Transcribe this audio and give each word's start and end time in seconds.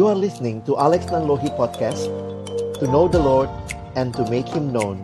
You 0.00 0.08
are 0.08 0.16
listening 0.16 0.64
to 0.64 0.80
Alex 0.80 1.12
Nanlohi 1.12 1.52
Podcast 1.60 2.08
To 2.80 2.88
know 2.88 3.04
the 3.04 3.20
Lord 3.20 3.52
and 4.00 4.16
to 4.16 4.24
make 4.32 4.48
Him 4.48 4.72
known 4.72 4.96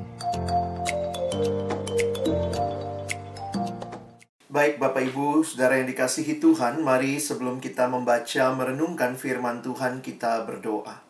Baik 4.48 4.80
Bapak 4.80 5.04
Ibu, 5.04 5.44
Saudara 5.44 5.76
yang 5.76 5.92
dikasihi 5.92 6.40
Tuhan, 6.40 6.80
mari 6.80 7.20
sebelum 7.20 7.60
kita 7.60 7.92
membaca 7.92 8.56
merenungkan 8.56 9.20
firman 9.20 9.60
Tuhan 9.60 10.00
kita 10.00 10.48
berdoa. 10.48 11.04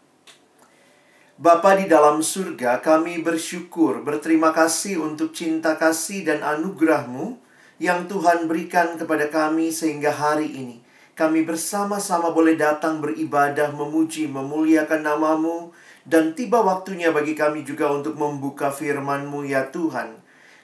Bapa 1.39 1.79
di 1.79 1.87
dalam 1.87 2.27
surga, 2.27 2.83
kami 2.83 3.23
bersyukur, 3.23 4.03
berterima 4.03 4.51
kasih 4.51 4.99
untuk 4.99 5.31
cinta 5.31 5.79
kasih 5.79 6.27
dan 6.27 6.43
anugerah-Mu 6.43 7.39
yang 7.79 8.11
Tuhan 8.11 8.51
berikan 8.51 8.99
kepada 8.99 9.31
kami 9.31 9.71
sehingga 9.71 10.11
hari 10.11 10.51
ini. 10.51 10.86
Kami 11.17 11.49
bersama-sama 11.49 12.29
boleh 12.29 12.61
datang 12.61 13.01
beribadah, 13.01 13.73
memuji, 13.73 14.29
memuliakan 14.29 15.01
namamu, 15.01 15.73
dan 16.05 16.37
tiba 16.37 16.61
waktunya 16.61 17.09
bagi 17.09 17.33
kami 17.33 17.65
juga 17.65 17.89
untuk 17.89 18.21
membuka 18.21 18.69
firman-Mu 18.69 19.49
ya 19.49 19.73
Tuhan. 19.73 20.13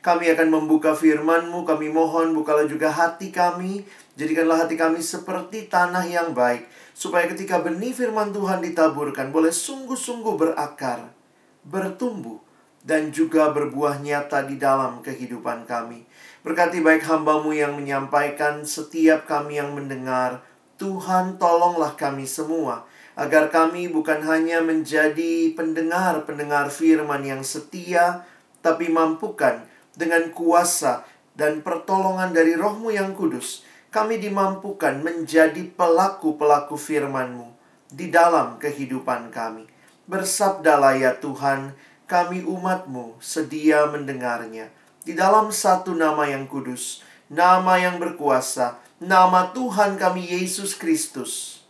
Kami 0.04 0.28
akan 0.28 0.52
membuka 0.52 0.92
firman-Mu, 0.92 1.64
kami 1.64 1.88
mohon 1.88 2.36
bukalah 2.36 2.68
juga 2.68 2.92
hati 2.92 3.32
kami, 3.32 3.88
jadikanlah 4.20 4.68
hati 4.68 4.76
kami 4.76 5.00
seperti 5.00 5.72
tanah 5.72 6.04
yang 6.04 6.36
baik, 6.36 6.68
supaya 6.92 7.24
ketika 7.32 7.64
benih 7.64 7.96
firman 7.96 8.36
Tuhan 8.36 8.60
ditaburkan, 8.60 9.32
boleh 9.32 9.56
sungguh-sungguh 9.56 10.36
berakar, 10.36 11.16
bertumbuh, 11.64 12.36
dan 12.84 13.08
juga 13.08 13.48
berbuah 13.56 14.04
nyata 14.04 14.44
di 14.44 14.60
dalam 14.60 15.00
kehidupan 15.00 15.64
kami. 15.64 16.04
Berkati 16.42 16.82
baik 16.82 17.06
hambamu 17.06 17.54
yang 17.54 17.78
menyampaikan, 17.78 18.66
setiap 18.66 19.30
kami 19.30 19.62
yang 19.62 19.78
mendengar, 19.78 20.42
Tuhan 20.74 21.38
tolonglah 21.38 21.94
kami 21.94 22.26
semua, 22.26 22.82
agar 23.14 23.46
kami 23.46 23.86
bukan 23.86 24.26
hanya 24.26 24.58
menjadi 24.58 25.54
pendengar-pendengar 25.54 26.66
firman 26.74 27.22
yang 27.22 27.46
setia, 27.46 28.26
tapi 28.58 28.90
mampukan 28.90 29.62
dengan 29.94 30.34
kuasa 30.34 31.06
dan 31.38 31.62
pertolongan 31.62 32.34
dari 32.34 32.58
rohmu 32.58 32.90
yang 32.90 33.14
kudus, 33.14 33.62
kami 33.94 34.18
dimampukan 34.18 34.98
menjadi 34.98 35.62
pelaku-pelaku 35.78 36.74
firman-Mu 36.74 37.54
di 37.86 38.10
dalam 38.10 38.58
kehidupan 38.58 39.30
kami. 39.30 39.70
Bersabdalah 40.10 40.98
ya 40.98 41.14
Tuhan, 41.22 41.70
kami 42.10 42.42
umat-Mu 42.42 43.22
sedia 43.22 43.86
mendengarnya 43.86 44.81
di 45.02 45.18
dalam 45.18 45.50
satu 45.50 45.98
nama 45.98 46.30
yang 46.30 46.46
kudus, 46.46 47.02
nama 47.26 47.74
yang 47.78 47.98
berkuasa, 47.98 48.78
nama 49.02 49.50
Tuhan 49.50 49.98
kami 49.98 50.30
Yesus 50.30 50.78
Kristus. 50.78 51.62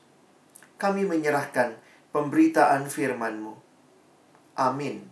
Kami 0.76 1.08
menyerahkan 1.08 1.78
pemberitaan 2.12 2.90
firman-Mu. 2.92 3.56
Amin. 4.58 5.08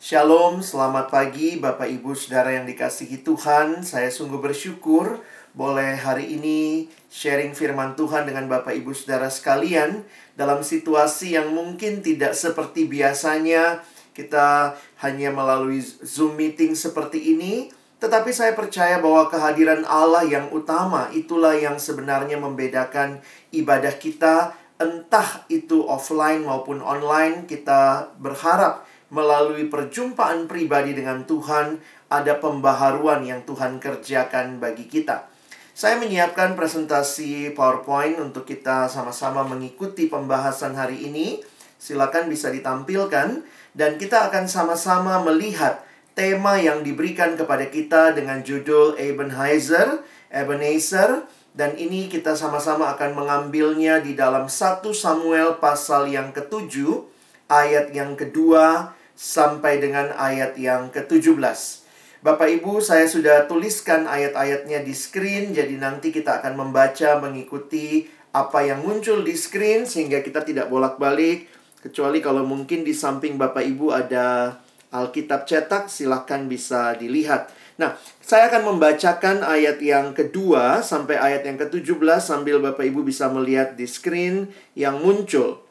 Shalom, 0.00 0.64
selamat 0.64 1.12
pagi 1.12 1.60
Bapak 1.60 1.84
Ibu 1.84 2.16
Saudara 2.16 2.56
yang 2.56 2.64
dikasihi 2.64 3.20
Tuhan. 3.20 3.84
Saya 3.84 4.08
sungguh 4.08 4.40
bersyukur 4.40 5.20
boleh 5.52 5.98
hari 6.00 6.40
ini 6.40 6.88
sharing 7.12 7.52
firman 7.52 8.00
Tuhan 8.00 8.24
dengan 8.24 8.48
Bapak 8.48 8.72
Ibu 8.80 8.96
Saudara 8.96 9.28
sekalian 9.28 10.08
dalam 10.40 10.64
situasi 10.64 11.36
yang 11.36 11.52
mungkin 11.52 12.00
tidak 12.00 12.32
seperti 12.32 12.88
biasanya 12.88 13.84
kita 14.20 14.76
hanya 15.00 15.32
melalui 15.32 15.80
Zoom 15.80 16.36
meeting 16.36 16.76
seperti 16.76 17.32
ini, 17.32 17.72
tetapi 18.00 18.32
saya 18.32 18.52
percaya 18.52 19.00
bahwa 19.00 19.28
kehadiran 19.32 19.84
Allah 19.88 20.24
yang 20.28 20.52
utama 20.52 21.08
itulah 21.12 21.56
yang 21.56 21.80
sebenarnya 21.80 22.36
membedakan 22.36 23.24
ibadah 23.52 23.96
kita, 23.96 24.56
entah 24.80 25.44
itu 25.52 25.84
offline 25.84 26.44
maupun 26.44 26.80
online. 26.84 27.44
Kita 27.44 28.12
berharap 28.16 28.88
melalui 29.12 29.68
perjumpaan 29.68 30.48
pribadi 30.48 30.96
dengan 30.96 31.28
Tuhan, 31.28 31.76
ada 32.08 32.40
pembaharuan 32.40 33.20
yang 33.26 33.44
Tuhan 33.44 33.76
kerjakan 33.76 34.56
bagi 34.62 34.88
kita. 34.88 35.28
Saya 35.76 35.96
menyiapkan 35.96 36.56
presentasi 36.56 37.52
PowerPoint 37.52 38.16
untuk 38.20 38.44
kita 38.44 38.88
sama-sama 38.88 39.44
mengikuti 39.44 40.08
pembahasan 40.08 40.76
hari 40.76 41.08
ini. 41.08 41.40
Silakan 41.80 42.28
bisa 42.28 42.52
ditampilkan 42.52 43.40
dan 43.76 43.96
kita 43.96 44.30
akan 44.30 44.50
sama-sama 44.50 45.22
melihat 45.22 45.82
tema 46.18 46.58
yang 46.58 46.82
diberikan 46.82 47.38
kepada 47.38 47.70
kita 47.70 48.12
dengan 48.12 48.42
judul 48.42 48.98
Ebenezer, 48.98 50.02
Ebenezer 50.28 51.24
dan 51.54 51.74
ini 51.74 52.06
kita 52.06 52.38
sama-sama 52.38 52.94
akan 52.94 53.14
mengambilnya 53.18 53.98
di 53.98 54.14
dalam 54.14 54.46
1 54.46 54.82
Samuel 54.94 55.58
pasal 55.58 56.10
yang 56.10 56.30
ketujuh 56.30 57.06
ayat 57.50 57.90
yang 57.90 58.14
kedua 58.14 58.94
sampai 59.18 59.82
dengan 59.82 60.14
ayat 60.14 60.54
yang 60.56 60.88
ke-17. 60.94 61.82
Bapak 62.20 62.48
Ibu, 62.52 62.84
saya 62.84 63.08
sudah 63.08 63.48
tuliskan 63.48 64.04
ayat-ayatnya 64.04 64.84
di 64.84 64.92
screen 64.92 65.56
jadi 65.56 65.72
nanti 65.80 66.12
kita 66.12 66.44
akan 66.44 66.68
membaca 66.68 67.16
mengikuti 67.18 68.06
apa 68.30 68.62
yang 68.62 68.84
muncul 68.86 69.24
di 69.26 69.34
screen 69.34 69.88
sehingga 69.88 70.22
kita 70.22 70.46
tidak 70.46 70.70
bolak-balik 70.70 71.50
Kecuali 71.80 72.20
kalau 72.20 72.44
mungkin 72.44 72.84
di 72.84 72.92
samping 72.92 73.40
Bapak 73.40 73.64
Ibu 73.64 73.88
ada 73.88 74.60
Alkitab 74.92 75.48
cetak, 75.48 75.88
silahkan 75.88 76.44
bisa 76.44 76.92
dilihat. 76.98 77.48
Nah, 77.80 77.96
saya 78.20 78.52
akan 78.52 78.76
membacakan 78.76 79.40
ayat 79.40 79.80
yang 79.80 80.12
kedua 80.12 80.84
sampai 80.84 81.16
ayat 81.16 81.48
yang 81.48 81.56
ke-17 81.56 82.20
sambil 82.20 82.60
Bapak 82.60 82.84
Ibu 82.84 83.00
bisa 83.00 83.32
melihat 83.32 83.72
di 83.72 83.88
screen 83.88 84.52
yang 84.76 85.00
muncul. 85.00 85.64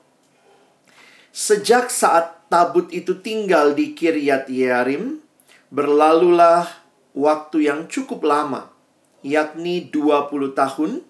Sejak 1.30 1.94
saat 1.94 2.50
tabut 2.50 2.90
itu 2.90 3.22
tinggal 3.22 3.78
di 3.78 3.94
Kiryat 3.94 4.50
Yearim, 4.50 5.22
berlalulah 5.70 6.66
waktu 7.14 7.70
yang 7.70 7.86
cukup 7.86 8.26
lama, 8.26 8.74
yakni 9.22 9.86
20 9.94 10.58
tahun, 10.58 11.06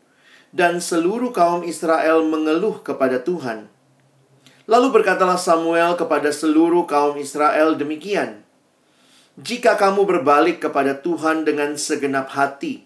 dan 0.51 0.83
seluruh 0.83 1.31
kaum 1.31 1.63
Israel 1.63 2.27
mengeluh 2.27 2.83
kepada 2.83 3.23
Tuhan. 3.23 3.71
Lalu 4.69 5.02
berkatalah 5.02 5.41
Samuel 5.41 5.97
kepada 5.97 6.30
seluruh 6.30 6.85
kaum 6.85 7.18
Israel 7.18 7.74
demikian: 7.74 8.46
"Jika 9.41 9.74
kamu 9.74 10.06
berbalik 10.06 10.62
kepada 10.62 10.94
Tuhan 10.94 11.41
dengan 11.41 11.74
segenap 11.74 12.30
hati, 12.30 12.85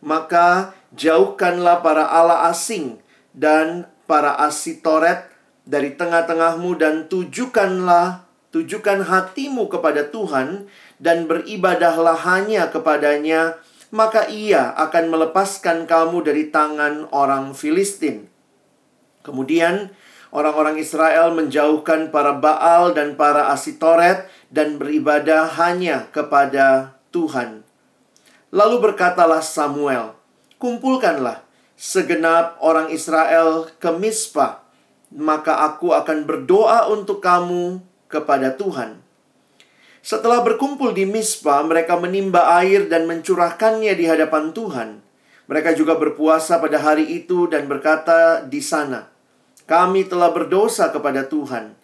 maka 0.00 0.72
jauhkanlah 0.96 1.84
para 1.84 2.08
Allah 2.08 2.48
asing 2.48 2.96
dan 3.36 3.84
para 4.08 4.40
asitoret 4.40 5.28
dari 5.68 5.92
tengah-tengahmu 6.00 6.80
dan 6.80 7.12
tujukanlah 7.12 8.24
tujukan 8.48 9.04
hatimu 9.04 9.68
kepada 9.68 10.08
Tuhan 10.08 10.64
dan 10.96 11.28
beribadahlah 11.28 12.16
hanya 12.24 12.72
kepadanya, 12.72 13.60
maka 13.92 14.32
ia 14.32 14.72
akan 14.80 15.12
melepaskan 15.12 15.84
kamu 15.84 16.24
dari 16.24 16.48
tangan 16.48 17.04
orang 17.12 17.52
Filistin." 17.52 18.32
Kemudian 19.20 19.92
Orang-orang 20.28 20.76
Israel 20.76 21.32
menjauhkan 21.32 22.12
para 22.12 22.36
Baal 22.36 22.92
dan 22.92 23.16
para 23.16 23.48
Asitoret 23.48 24.28
dan 24.52 24.76
beribadah 24.76 25.48
hanya 25.56 26.12
kepada 26.12 27.00
Tuhan. 27.08 27.64
Lalu 28.52 28.92
berkatalah 28.92 29.40
Samuel, 29.40 30.12
"Kumpulkanlah 30.60 31.44
segenap 31.80 32.60
orang 32.60 32.92
Israel 32.92 33.72
ke 33.80 33.88
Mispa, 33.96 34.64
maka 35.12 35.64
aku 35.64 35.96
akan 35.96 36.28
berdoa 36.28 36.92
untuk 36.92 37.24
kamu 37.24 37.80
kepada 38.12 38.52
Tuhan." 38.52 39.00
Setelah 40.04 40.40
berkumpul 40.44 40.96
di 40.96 41.04
Mispa, 41.04 41.60
mereka 41.64 41.96
menimba 42.00 42.52
air 42.60 42.88
dan 42.88 43.04
mencurahkannya 43.04 43.92
di 43.92 44.04
hadapan 44.08 44.52
Tuhan. 44.56 45.04
Mereka 45.48 45.76
juga 45.76 45.96
berpuasa 45.96 46.60
pada 46.60 46.80
hari 46.80 47.08
itu 47.08 47.48
dan 47.48 47.64
berkata 47.68 48.44
di 48.44 48.60
sana, 48.60 49.08
kami 49.68 50.08
telah 50.08 50.32
berdosa 50.32 50.88
kepada 50.88 51.28
Tuhan. 51.28 51.76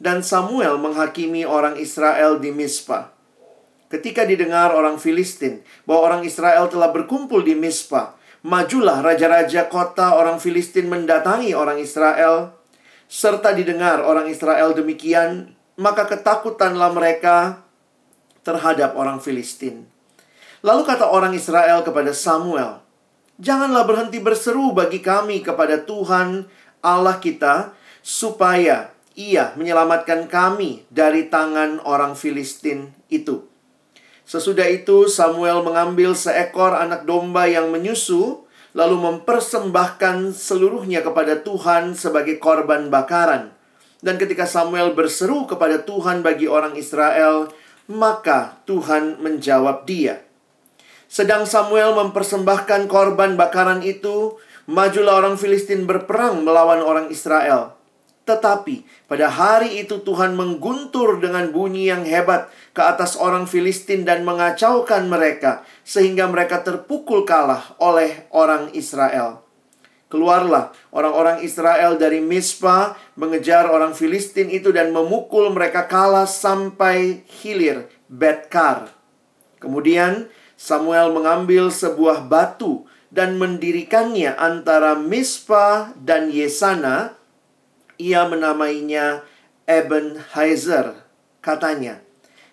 Dan 0.00 0.24
Samuel 0.24 0.80
menghakimi 0.80 1.44
orang 1.44 1.76
Israel 1.76 2.40
di 2.40 2.48
Mispa. 2.48 3.12
Ketika 3.92 4.24
didengar 4.24 4.72
orang 4.72 4.96
Filistin 4.96 5.60
bahwa 5.84 6.08
orang 6.08 6.22
Israel 6.24 6.72
telah 6.72 6.88
berkumpul 6.88 7.44
di 7.44 7.52
Mispa, 7.52 8.16
majulah 8.40 9.04
raja-raja 9.04 9.68
kota 9.68 10.16
orang 10.16 10.40
Filistin 10.40 10.88
mendatangi 10.88 11.52
orang 11.52 11.76
Israel, 11.76 12.56
serta 13.12 13.52
didengar 13.52 14.00
orang 14.00 14.32
Israel 14.32 14.72
demikian, 14.72 15.52
maka 15.76 16.08
ketakutanlah 16.08 16.96
mereka 16.96 17.60
terhadap 18.40 18.96
orang 18.96 19.20
Filistin. 19.20 19.84
Lalu 20.64 20.88
kata 20.88 21.12
orang 21.12 21.36
Israel 21.36 21.84
kepada 21.84 22.16
Samuel, 22.16 22.80
"Janganlah 23.36 23.84
berhenti 23.84 24.16
berseru 24.16 24.72
bagi 24.72 25.04
kami 25.04 25.44
kepada 25.44 25.84
Tuhan 25.84 26.48
Allah 26.80 27.20
kita 27.20 27.76
supaya 28.00 28.92
ia 29.12 29.52
menyelamatkan 29.54 30.26
kami 30.26 30.88
dari 30.88 31.28
tangan 31.28 31.82
orang 31.84 32.16
Filistin 32.16 32.96
itu. 33.12 33.44
Sesudah 34.24 34.70
itu 34.70 35.10
Samuel 35.10 35.66
mengambil 35.66 36.14
seekor 36.14 36.72
anak 36.72 37.02
domba 37.02 37.50
yang 37.50 37.74
menyusu, 37.74 38.46
lalu 38.72 38.96
mempersembahkan 39.02 40.30
seluruhnya 40.30 41.02
kepada 41.02 41.42
Tuhan 41.42 41.98
sebagai 41.98 42.38
korban 42.38 42.88
bakaran. 42.88 43.50
Dan 44.00 44.16
ketika 44.16 44.46
Samuel 44.46 44.94
berseru 44.94 45.44
kepada 45.50 45.82
Tuhan 45.82 46.22
bagi 46.22 46.46
orang 46.46 46.78
Israel, 46.78 47.50
maka 47.90 48.62
Tuhan 48.64 49.18
menjawab 49.18 49.84
dia. 49.84 50.22
Sedang 51.10 51.42
Samuel 51.42 51.98
mempersembahkan 51.98 52.86
korban 52.86 53.34
bakaran 53.34 53.82
itu, 53.82 54.38
majulah 54.70 55.18
orang 55.18 55.34
Filistin 55.34 55.82
berperang 55.90 56.46
melawan 56.46 56.78
orang 56.86 57.10
Israel. 57.10 57.74
Tetapi 58.22 59.10
pada 59.10 59.26
hari 59.26 59.82
itu 59.82 59.98
Tuhan 60.06 60.38
mengguntur 60.38 61.18
dengan 61.18 61.50
bunyi 61.50 61.90
yang 61.90 62.06
hebat 62.06 62.46
ke 62.70 62.78
atas 62.78 63.18
orang 63.18 63.50
Filistin 63.50 64.06
dan 64.06 64.22
mengacaukan 64.22 65.10
mereka 65.10 65.66
sehingga 65.82 66.30
mereka 66.30 66.62
terpukul 66.62 67.26
kalah 67.26 67.74
oleh 67.82 68.30
orang 68.30 68.70
Israel. 68.78 69.42
Keluarlah 70.10 70.74
orang-orang 70.94 71.42
Israel 71.42 71.98
dari 71.98 72.22
Mispa 72.22 72.98
mengejar 73.18 73.66
orang 73.66 73.94
Filistin 73.94 74.50
itu 74.50 74.70
dan 74.70 74.94
memukul 74.94 75.50
mereka 75.50 75.90
kalah 75.90 76.26
sampai 76.26 77.26
hilir 77.42 77.90
Betkar. 78.10 78.90
Kemudian 79.62 80.26
Samuel 80.58 81.14
mengambil 81.14 81.70
sebuah 81.70 82.26
batu 82.26 82.90
dan 83.10 83.36
mendirikannya 83.36 84.38
antara 84.38 84.94
Mispa 84.94 85.92
dan 85.98 86.30
Yesana 86.30 87.18
ia 88.00 88.24
menamainya 88.24 89.26
Ebenezer. 89.66 91.04
Katanya, 91.42 92.00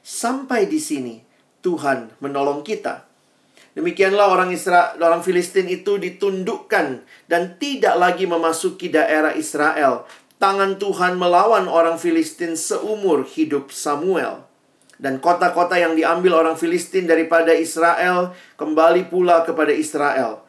sampai 0.01 0.65
di 0.67 0.81
sini 0.81 1.15
Tuhan 1.61 2.17
menolong 2.19 2.65
kita. 2.65 3.07
Demikianlah 3.77 4.33
orang 4.33 4.49
Israel, 4.49 4.97
orang 4.97 5.21
Filistin 5.21 5.69
itu 5.69 6.01
ditundukkan 6.01 7.05
dan 7.29 7.61
tidak 7.61 7.93
lagi 7.93 8.25
memasuki 8.25 8.89
daerah 8.89 9.37
Israel. 9.37 10.09
Tangan 10.41 10.81
Tuhan 10.81 11.21
melawan 11.21 11.69
orang 11.69 12.01
Filistin 12.01 12.57
seumur 12.57 13.29
hidup 13.29 13.69
Samuel. 13.69 14.49
Dan 14.97 15.21
kota-kota 15.21 15.77
yang 15.77 15.93
diambil 15.93 16.41
orang 16.41 16.57
Filistin 16.57 17.05
daripada 17.05 17.53
Israel 17.53 18.33
kembali 18.57 19.13
pula 19.13 19.45
kepada 19.45 19.69
Israel. 19.69 20.46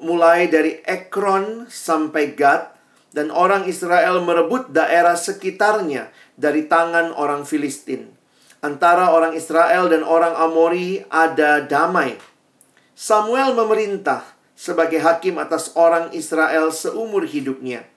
Mulai 0.00 0.48
dari 0.48 0.80
Ekron 0.88 1.68
sampai 1.68 2.32
Gad, 2.32 2.72
dan 3.10 3.28
orang 3.34 3.66
Israel 3.66 4.22
merebut 4.22 4.70
daerah 4.70 5.18
sekitarnya 5.18 6.14
dari 6.38 6.64
tangan 6.70 7.12
orang 7.12 7.42
Filistin. 7.42 8.14
Antara 8.60 9.10
orang 9.10 9.34
Israel 9.34 9.88
dan 9.90 10.04
orang 10.04 10.36
Amori 10.36 11.02
ada 11.08 11.64
damai. 11.64 12.16
Samuel 12.92 13.56
memerintah 13.56 14.22
sebagai 14.52 15.00
hakim 15.00 15.40
atas 15.40 15.72
orang 15.72 16.12
Israel 16.12 16.68
seumur 16.68 17.24
hidupnya. 17.24 17.88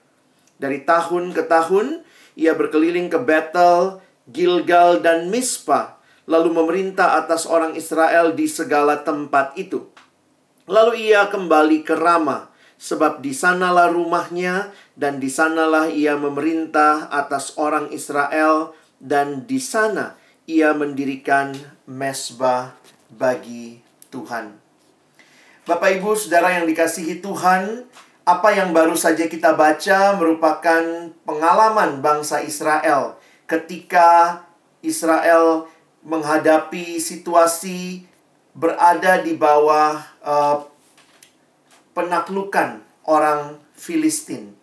Dari 0.56 0.80
tahun 0.80 1.36
ke 1.36 1.44
tahun, 1.44 2.00
ia 2.40 2.56
berkeliling 2.56 3.12
ke 3.12 3.20
Betel, 3.20 4.00
Gilgal, 4.32 5.04
dan 5.04 5.28
Mispa, 5.28 6.00
lalu 6.24 6.56
memerintah 6.56 7.20
atas 7.20 7.44
orang 7.44 7.76
Israel 7.76 8.32
di 8.32 8.48
segala 8.48 9.04
tempat 9.04 9.52
itu. 9.60 9.84
Lalu 10.64 11.12
ia 11.12 11.28
kembali 11.28 11.84
ke 11.84 11.92
Ramah, 11.92 12.48
sebab 12.80 13.20
di 13.20 13.36
sanalah 13.36 13.92
rumahnya 13.92 14.72
dan 14.96 15.20
di 15.20 15.28
sanalah 15.28 15.92
ia 15.92 16.16
memerintah 16.16 17.08
atas 17.12 17.56
orang 17.60 17.92
Israel 17.92 18.72
dan 18.96 19.44
di 19.44 19.60
sana 19.60 20.16
ia 20.48 20.72
mendirikan 20.72 21.52
mesbah 21.84 22.76
bagi 23.12 23.80
Tuhan. 24.08 24.56
Bapak 25.64 25.96
Ibu 26.00 26.12
Saudara 26.12 26.60
yang 26.60 26.68
dikasihi 26.68 27.24
Tuhan, 27.24 27.88
apa 28.24 28.48
yang 28.52 28.72
baru 28.72 28.96
saja 28.96 29.28
kita 29.28 29.56
baca 29.56 30.16
merupakan 30.16 31.12
pengalaman 31.24 32.00
bangsa 32.00 32.40
Israel 32.44 33.20
ketika 33.44 34.40
Israel 34.80 35.68
menghadapi 36.04 37.00
situasi 37.00 38.04
berada 38.54 39.18
di 39.20 39.34
bawah 39.34 39.98
uh, 40.22 40.62
penaklukan 41.92 42.80
orang 43.04 43.58
Filistin. 43.74 44.54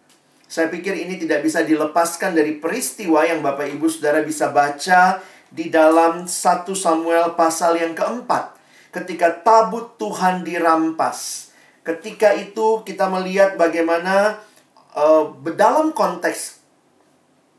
Saya 0.47 0.71
pikir 0.71 0.95
ini 0.95 1.19
tidak 1.19 1.43
bisa 1.43 1.63
dilepaskan 1.63 2.35
dari 2.35 2.59
peristiwa 2.59 3.23
yang 3.27 3.43
Bapak 3.43 3.71
Ibu 3.71 3.87
Saudara 3.87 4.23
bisa 4.23 4.51
baca 4.51 5.19
di 5.51 5.67
dalam 5.67 6.27
1 6.27 6.31
Samuel 6.71 7.35
pasal 7.35 7.79
yang 7.79 7.91
keempat. 7.91 8.55
Ketika 8.91 9.43
tabut 9.43 9.95
Tuhan 9.99 10.43
dirampas. 10.43 11.51
Ketika 11.83 12.35
itu 12.35 12.83
kita 12.83 13.07
melihat 13.07 13.55
bagaimana 13.55 14.43
uh, 14.95 15.31
dalam 15.55 15.95
konteks 15.95 16.60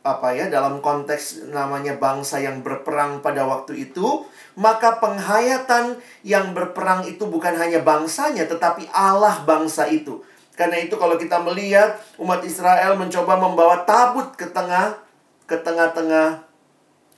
apa 0.03 0.35
ya 0.35 0.51
dalam 0.51 0.83
konteks 0.83 1.55
namanya 1.55 1.95
bangsa 1.95 2.43
yang 2.43 2.63
berperang 2.67 3.23
pada 3.23 3.47
waktu 3.47 3.91
itu 3.91 4.27
maka 4.59 4.99
penghayatan 4.99 5.97
yang 6.27 6.51
berperang 6.53 7.07
itu 7.07 7.23
bukan 7.31 7.55
hanya 7.55 7.81
bangsanya 7.87 8.51
tetapi 8.51 8.91
Allah 8.91 9.47
bangsa 9.47 9.87
itu 9.87 10.27
karena 10.59 10.83
itu 10.83 10.99
kalau 10.99 11.15
kita 11.15 11.39
melihat 11.41 12.03
umat 12.19 12.43
Israel 12.43 12.99
mencoba 12.99 13.39
membawa 13.39 13.87
tabut 13.87 14.35
ke 14.35 14.51
tengah 14.51 14.99
ke 15.47 15.57
tengah-tengah 15.61 16.53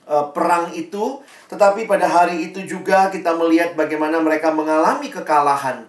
uh, 0.09 0.25
perang 0.31 0.71
itu, 0.73 1.21
tetapi 1.49 1.89
pada 1.89 2.07
hari 2.09 2.49
itu 2.49 2.63
juga 2.65 3.09
kita 3.09 3.33
melihat 3.35 3.73
bagaimana 3.73 4.21
mereka 4.21 4.53
mengalami 4.53 5.09
kekalahan. 5.09 5.87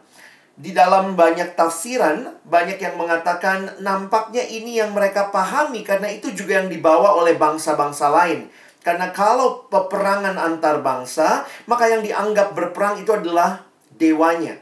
Di 0.57 0.73
dalam 0.73 1.21
banyak 1.21 1.53
tafsiran, 1.53 2.41
banyak 2.49 2.81
yang 2.81 2.97
mengatakan 2.97 3.77
nampaknya 3.85 4.41
ini 4.41 4.81
yang 4.81 4.97
mereka 4.97 5.29
pahami 5.29 5.85
karena 5.85 6.09
itu 6.09 6.33
juga 6.33 6.65
yang 6.65 6.73
dibawa 6.73 7.13
oleh 7.13 7.37
bangsa-bangsa 7.37 8.09
lain. 8.09 8.49
Karena 8.81 9.13
kalau 9.13 9.69
peperangan 9.69 10.41
antar 10.41 10.81
bangsa, 10.81 11.45
maka 11.69 11.93
yang 11.93 12.01
dianggap 12.01 12.57
berperang 12.57 12.97
itu 12.97 13.13
adalah 13.13 13.69
dewanya. 14.01 14.57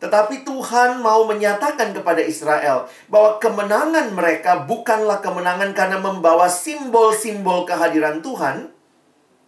Tetapi 0.00 0.48
Tuhan 0.48 1.04
mau 1.04 1.24
menyatakan 1.24 1.92
kepada 1.92 2.20
Israel 2.24 2.88
bahwa 3.08 3.36
kemenangan 3.40 4.12
mereka 4.16 4.64
bukanlah 4.64 5.20
kemenangan 5.24 5.76
karena 5.76 5.96
membawa 6.00 6.48
simbol-simbol 6.48 7.68
kehadiran 7.68 8.20
Tuhan, 8.20 8.72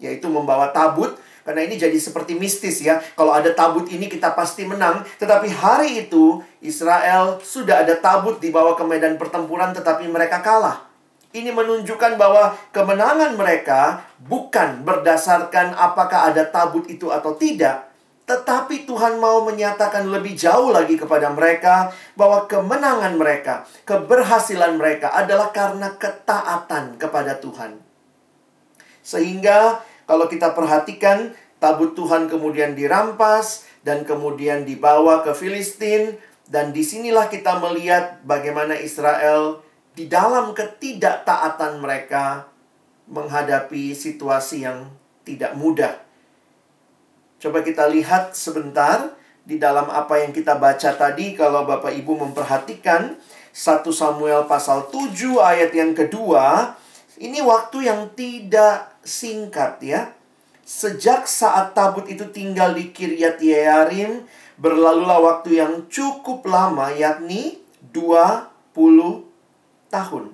yaitu 0.01 0.29
membawa 0.29 0.73
tabut, 0.73 1.17
karena 1.43 1.67
ini 1.67 1.75
jadi 1.79 1.95
seperti 1.99 2.39
mistis 2.39 2.83
ya. 2.83 3.03
Kalau 3.19 3.35
ada 3.35 3.51
tabut 3.55 3.91
ini 3.91 4.07
kita 4.07 4.35
pasti 4.35 4.67
menang, 4.67 5.03
tetapi 5.19 5.51
hari 5.51 6.07
itu 6.07 6.43
Israel 6.63 7.43
sudah 7.43 7.83
ada 7.83 7.99
tabut 7.99 8.39
dibawa 8.39 8.79
ke 8.79 8.85
medan 8.87 9.19
pertempuran 9.19 9.75
tetapi 9.75 10.07
mereka 10.07 10.43
kalah. 10.43 10.87
Ini 11.33 11.49
menunjukkan 11.49 12.21
bahwa 12.21 12.53
kemenangan 12.77 13.35
mereka 13.41 14.05
bukan 14.21 14.85
berdasarkan 14.85 15.73
apakah 15.73 16.29
ada 16.29 16.45
tabut 16.45 16.85
itu 16.93 17.09
atau 17.09 17.33
tidak, 17.41 17.89
tetapi 18.23 18.87
Tuhan 18.87 19.19
mau 19.19 19.43
menyatakan 19.43 20.07
lebih 20.07 20.39
jauh 20.39 20.71
lagi 20.71 20.95
kepada 20.95 21.33
mereka 21.35 21.91
bahwa 22.15 22.47
kemenangan 22.47 23.19
mereka, 23.19 23.67
keberhasilan 23.83 24.79
mereka 24.79 25.11
adalah 25.11 25.51
karena 25.51 25.97
ketaatan 25.99 27.01
kepada 27.01 27.41
Tuhan. 27.43 27.83
Sehingga 29.03 29.83
kalau 30.13 30.29
kita 30.29 30.53
perhatikan 30.53 31.33
tabut 31.57 31.97
Tuhan 31.97 32.29
kemudian 32.29 32.77
dirampas 32.77 33.65
dan 33.81 34.05
kemudian 34.05 34.69
dibawa 34.69 35.25
ke 35.25 35.33
Filistin 35.33 36.21
dan 36.53 36.77
di 36.77 36.85
sinilah 36.85 37.33
kita 37.33 37.57
melihat 37.57 38.21
bagaimana 38.29 38.77
Israel 38.77 39.65
di 39.97 40.13
dalam 40.13 40.53
ketidaktaatan 40.53 41.81
mereka 41.81 42.45
menghadapi 43.09 43.97
situasi 43.97 44.69
yang 44.69 44.93
tidak 45.25 45.57
mudah. 45.57 45.97
Coba 47.41 47.65
kita 47.65 47.89
lihat 47.89 48.37
sebentar 48.37 49.17
di 49.49 49.57
dalam 49.57 49.89
apa 49.89 50.21
yang 50.21 50.37
kita 50.37 50.61
baca 50.61 50.93
tadi 50.93 51.33
kalau 51.33 51.65
Bapak 51.65 51.97
Ibu 51.97 52.21
memperhatikan 52.21 53.17
1 53.49 53.81
Samuel 53.89 54.45
pasal 54.45 54.93
7 54.93 55.41
ayat 55.41 55.73
yang 55.73 55.97
kedua 55.97 56.77
ini 57.17 57.41
waktu 57.41 57.89
yang 57.89 58.13
tidak 58.13 58.92
singkat 59.05 59.83
ya. 59.83 60.15
Sejak 60.63 61.27
saat 61.27 61.75
tabut 61.75 62.07
itu 62.07 62.23
tinggal 62.31 62.73
di 62.73 62.95
Kiryat 62.95 63.43
Yearim 63.43 64.25
berlalulah 64.57 65.19
waktu 65.19 65.59
yang 65.59 65.91
cukup 65.91 66.47
lama 66.47 66.95
yakni 66.95 67.59
20 67.91 69.27
tahun. 69.91 70.25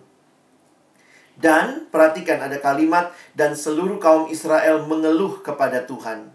Dan 1.39 1.87
perhatikan 1.89 2.45
ada 2.45 2.59
kalimat 2.59 3.15
dan 3.33 3.55
seluruh 3.55 3.97
kaum 4.03 4.29
Israel 4.29 4.85
mengeluh 4.85 5.41
kepada 5.41 5.87
Tuhan. 5.87 6.35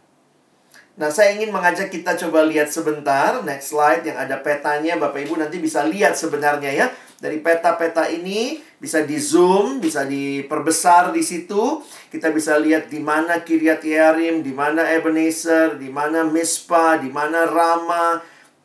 Nah, 0.94 1.10
saya 1.10 1.34
ingin 1.34 1.50
mengajak 1.50 1.90
kita 1.90 2.14
coba 2.14 2.46
lihat 2.46 2.70
sebentar 2.70 3.42
next 3.42 3.74
slide 3.74 4.06
yang 4.06 4.16
ada 4.16 4.38
petanya. 4.40 4.94
Bapak 4.96 5.26
Ibu 5.26 5.42
nanti 5.42 5.58
bisa 5.58 5.82
lihat 5.84 6.14
sebenarnya 6.14 6.72
ya. 6.72 6.88
Dari 7.24 7.40
peta-peta 7.40 8.12
ini 8.12 8.60
bisa 8.76 9.00
di 9.08 9.16
zoom, 9.16 9.80
bisa 9.80 10.04
diperbesar 10.04 11.16
di 11.16 11.24
situ. 11.24 11.80
Kita 12.12 12.28
bisa 12.36 12.60
lihat 12.60 12.92
di 12.92 13.00
mana 13.00 13.40
Kiryat 13.40 13.80
Yearim, 13.80 14.44
di 14.44 14.52
mana 14.52 14.84
Ebenezer, 14.92 15.80
di 15.80 15.88
mana 15.88 16.28
Mispa, 16.28 17.00
di 17.00 17.08
mana 17.08 17.48
Rama. 17.48 18.20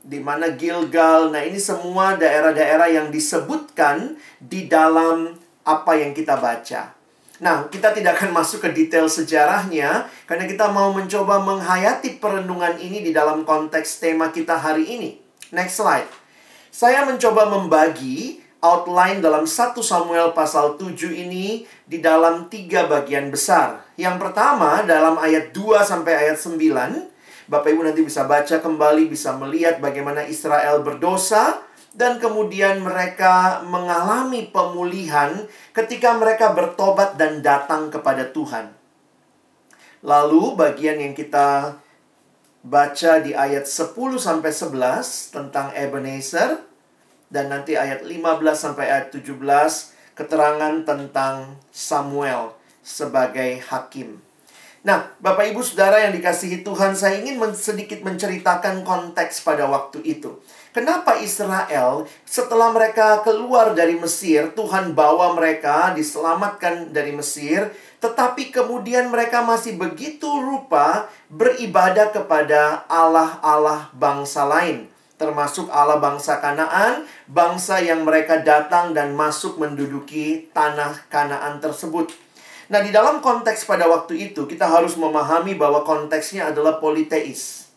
di 0.09 0.19
mana 0.25 0.57
Gilgal. 0.57 1.29
Nah, 1.35 1.45
ini 1.45 1.61
semua 1.61 2.17
daerah-daerah 2.17 2.89
yang 2.89 3.13
disebutkan 3.13 4.17
di 4.41 4.65
dalam 4.65 5.37
apa 5.69 5.93
yang 6.01 6.17
kita 6.17 6.41
baca. 6.41 6.97
Nah, 7.45 7.69
kita 7.69 7.93
tidak 7.93 8.19
akan 8.19 8.33
masuk 8.35 8.65
ke 8.67 8.71
detail 8.75 9.07
sejarahnya 9.07 10.09
karena 10.25 10.49
kita 10.49 10.73
mau 10.73 10.91
mencoba 10.91 11.39
menghayati 11.45 12.19
perenungan 12.19 12.81
ini 12.81 13.05
di 13.05 13.13
dalam 13.13 13.45
konteks 13.45 14.01
tema 14.01 14.33
kita 14.33 14.59
hari 14.59 14.89
ini. 14.89 15.11
Next 15.53 15.79
slide. 15.79 16.09
Saya 16.73 17.05
mencoba 17.07 17.47
membagi 17.47 18.43
outline 18.59 19.23
dalam 19.23 19.47
1 19.47 19.79
Samuel 19.79 20.35
pasal 20.35 20.75
7 20.75 21.15
ini 21.15 21.63
di 21.87 22.03
dalam 22.03 22.51
tiga 22.51 22.91
bagian 22.91 23.31
besar. 23.31 23.87
Yang 23.95 24.19
pertama 24.19 24.83
dalam 24.83 25.19
ayat 25.19 25.55
2 25.55 25.87
sampai 25.87 26.27
ayat 26.27 26.39
9, 26.39 26.59
Bapak 27.49 27.71
Ibu 27.71 27.87
nanti 27.87 28.03
bisa 28.05 28.27
baca 28.27 28.61
kembali, 28.61 29.09
bisa 29.09 29.33
melihat 29.39 29.81
bagaimana 29.81 30.27
Israel 30.27 30.83
berdosa, 30.85 31.65
dan 31.97 32.21
kemudian 32.21 32.85
mereka 32.85 33.65
mengalami 33.65 34.47
pemulihan 34.53 35.49
ketika 35.73 36.15
mereka 36.15 36.53
bertobat 36.53 37.17
dan 37.17 37.41
datang 37.41 37.89
kepada 37.89 38.29
Tuhan. 38.29 38.71
Lalu 40.05 40.55
bagian 40.55 41.03
yang 41.03 41.17
kita 41.17 41.75
baca 42.63 43.13
di 43.25 43.35
ayat 43.35 43.67
10 43.67 43.97
sampai 44.19 44.51
11 44.53 45.35
tentang 45.35 45.75
Ebenezer 45.75 46.63
dan 47.29 47.53
nanti 47.53 47.77
ayat 47.77 48.05
15 48.05 48.41
sampai 48.57 48.89
ayat 48.89 49.09
17 49.13 49.37
keterangan 50.17 50.75
tentang 50.83 51.57
Samuel 51.71 52.57
sebagai 52.83 53.61
hakim. 53.69 54.25
Nah, 54.87 55.11
Bapak 55.19 55.51
Ibu 55.53 55.61
Saudara 55.61 56.01
yang 56.07 56.15
dikasihi 56.15 56.63
Tuhan, 56.63 56.95
saya 56.95 57.19
ingin 57.19 57.37
sedikit 57.53 57.99
menceritakan 58.07 58.87
konteks 58.87 59.43
pada 59.43 59.67
waktu 59.67 60.01
itu. 60.07 60.39
Kenapa 60.71 61.19
Israel 61.19 62.07
setelah 62.23 62.71
mereka 62.71 63.21
keluar 63.27 63.75
dari 63.75 63.99
Mesir, 63.99 64.55
Tuhan 64.55 64.95
bawa 64.95 65.35
mereka 65.35 65.93
diselamatkan 65.99 66.95
dari 66.95 67.11
Mesir, 67.11 67.75
tetapi 67.99 68.55
kemudian 68.55 69.11
mereka 69.11 69.43
masih 69.43 69.75
begitu 69.75 70.31
rupa 70.31 71.11
beribadah 71.27 72.15
kepada 72.15 72.87
Allah-Allah 72.87 73.91
bangsa 73.99 74.47
lain, 74.47 74.87
termasuk 75.19 75.67
Allah 75.69 75.99
bangsa 75.99 76.39
Kanaan, 76.39 77.05
bangsa 77.27 77.83
yang 77.83 78.07
mereka 78.07 78.41
datang 78.41 78.95
dan 78.95 79.13
masuk 79.19 79.59
menduduki 79.59 80.49
tanah 80.55 81.05
Kanaan 81.11 81.59
tersebut. 81.59 82.15
Nah, 82.71 82.81
di 82.81 82.95
dalam 82.95 83.19
konteks 83.19 83.67
pada 83.67 83.91
waktu 83.91 84.31
itu 84.31 84.47
kita 84.47 84.71
harus 84.71 84.95
memahami 84.95 85.59
bahwa 85.59 85.83
konteksnya 85.83 86.55
adalah 86.55 86.79
politeis. 86.79 87.69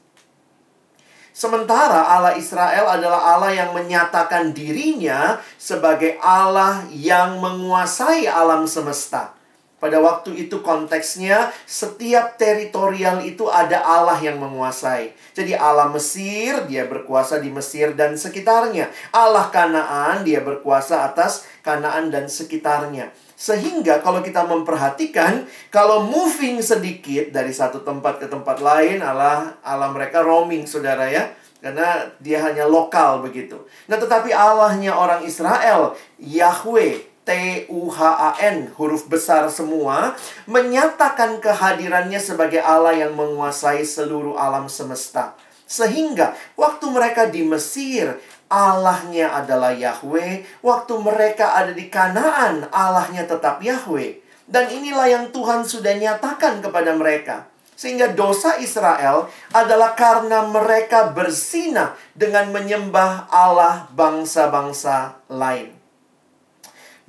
Sementara 1.31 2.05
Allah 2.05 2.37
Israel 2.37 2.85
adalah 2.85 3.33
Allah 3.33 3.55
yang 3.55 3.71
menyatakan 3.73 4.53
dirinya 4.53 5.41
sebagai 5.57 6.19
Allah 6.21 6.85
yang 6.93 7.41
menguasai 7.41 8.29
alam 8.29 8.69
semesta. 8.69 9.40
Pada 9.81 9.97
waktu 9.97 10.45
itu 10.45 10.61
konteksnya 10.61 11.49
setiap 11.65 12.37
teritorial 12.37 13.25
itu 13.25 13.49
ada 13.49 13.81
Allah 13.81 14.21
yang 14.21 14.37
menguasai. 14.37 15.17
Jadi 15.33 15.57
Allah 15.57 15.89
Mesir 15.89 16.69
dia 16.69 16.85
berkuasa 16.85 17.41
di 17.41 17.49
Mesir 17.49 17.97
dan 17.97 18.13
sekitarnya. 18.13 18.93
Allah 19.09 19.49
Kanaan 19.49 20.21
dia 20.21 20.45
berkuasa 20.45 21.09
atas 21.09 21.49
Kanaan 21.65 22.13
dan 22.13 22.29
sekitarnya. 22.29 23.09
Sehingga 23.33 24.05
kalau 24.05 24.21
kita 24.21 24.45
memperhatikan, 24.45 25.49
kalau 25.73 26.05
moving 26.05 26.61
sedikit 26.61 27.33
dari 27.33 27.49
satu 27.49 27.81
tempat 27.81 28.21
ke 28.21 28.29
tempat 28.29 28.61
lain, 28.61 29.01
Allah 29.01 29.57
Allah 29.65 29.89
mereka 29.89 30.21
roaming, 30.21 30.69
saudara 30.69 31.09
ya. 31.09 31.33
Karena 31.57 32.05
dia 32.21 32.37
hanya 32.45 32.69
lokal 32.69 33.25
begitu. 33.25 33.57
Nah 33.89 33.97
tetapi 33.97 34.29
Allahnya 34.29 34.93
orang 34.93 35.25
Israel, 35.25 35.97
Yahweh, 36.21 37.10
T-U-H-A-N, 37.21 38.73
huruf 38.81 39.05
besar 39.05 39.45
semua, 39.53 40.17
menyatakan 40.49 41.37
kehadirannya 41.37 42.17
sebagai 42.17 42.57
Allah 42.57 42.97
yang 42.97 43.13
menguasai 43.13 43.85
seluruh 43.85 44.33
alam 44.41 44.65
semesta. 44.65 45.37
Sehingga 45.69 46.35
waktu 46.57 46.89
mereka 46.91 47.29
di 47.29 47.45
Mesir, 47.47 48.19
Allahnya 48.51 49.31
adalah 49.31 49.71
Yahweh. 49.71 50.59
Waktu 50.59 50.93
mereka 50.99 51.55
ada 51.55 51.71
di 51.71 51.87
Kanaan, 51.87 52.67
Allahnya 52.67 53.23
tetap 53.23 53.63
Yahweh. 53.63 54.19
Dan 54.51 54.67
inilah 54.67 55.07
yang 55.07 55.25
Tuhan 55.31 55.63
sudah 55.63 55.95
nyatakan 55.95 56.59
kepada 56.59 56.91
mereka. 56.91 57.47
Sehingga 57.79 58.11
dosa 58.11 58.59
Israel 58.59 59.31
adalah 59.55 59.95
karena 59.95 60.43
mereka 60.43 61.15
bersinah 61.15 61.95
dengan 62.13 62.51
menyembah 62.51 63.31
Allah 63.31 63.87
bangsa-bangsa 63.95 65.23
lain. 65.31 65.80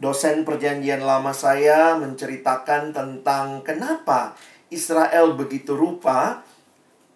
Dosen 0.02 0.42
perjanjian 0.42 1.06
lama 1.06 1.30
saya 1.30 1.94
menceritakan 1.94 2.90
tentang 2.90 3.62
kenapa 3.62 4.34
Israel 4.66 5.38
begitu 5.38 5.78
rupa 5.78 6.42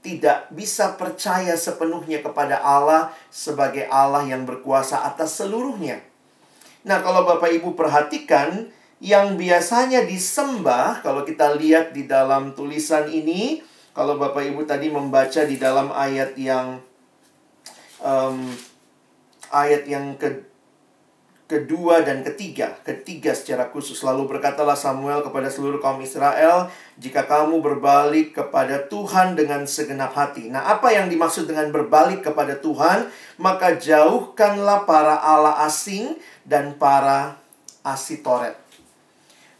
tidak 0.06 0.46
bisa 0.54 0.94
percaya 0.94 1.58
sepenuhnya 1.58 2.22
kepada 2.22 2.62
Allah 2.62 3.10
sebagai 3.26 3.90
Allah 3.90 4.22
yang 4.22 4.46
berkuasa 4.46 5.02
atas 5.02 5.34
seluruhnya. 5.42 5.98
Nah, 6.86 7.02
kalau 7.02 7.26
Bapak 7.26 7.50
Ibu 7.50 7.74
perhatikan, 7.74 8.70
yang 9.02 9.34
biasanya 9.34 10.06
disembah, 10.06 11.02
kalau 11.02 11.26
kita 11.26 11.58
lihat 11.58 11.90
di 11.90 12.06
dalam 12.06 12.54
tulisan 12.54 13.10
ini, 13.10 13.66
kalau 13.98 14.14
Bapak 14.14 14.46
Ibu 14.46 14.62
tadi 14.62 14.94
membaca 14.94 15.42
di 15.42 15.58
dalam 15.58 15.90
ayat 15.90 16.38
yang 16.38 16.78
um, 17.98 18.46
ayat 19.50 19.90
yang 19.90 20.14
ke 20.14 20.54
kedua 21.46 22.02
dan 22.02 22.26
ketiga, 22.26 22.74
ketiga 22.82 23.30
secara 23.30 23.70
khusus. 23.70 24.02
Lalu 24.02 24.26
berkatalah 24.26 24.74
Samuel 24.74 25.22
kepada 25.22 25.46
seluruh 25.46 25.78
kaum 25.78 26.02
Israel, 26.02 26.66
"Jika 26.98 27.22
kamu 27.26 27.62
berbalik 27.62 28.34
kepada 28.34 28.82
Tuhan 28.90 29.38
dengan 29.38 29.62
segenap 29.64 30.12
hati." 30.18 30.50
Nah, 30.50 30.66
apa 30.66 30.90
yang 30.90 31.06
dimaksud 31.06 31.46
dengan 31.46 31.70
berbalik 31.70 32.26
kepada 32.26 32.58
Tuhan? 32.58 33.08
Maka 33.38 33.78
jauhkanlah 33.78 34.84
para 34.84 35.22
Allah 35.22 35.62
asing 35.64 36.18
dan 36.42 36.74
para 36.74 37.38
asitoret. 37.86 38.58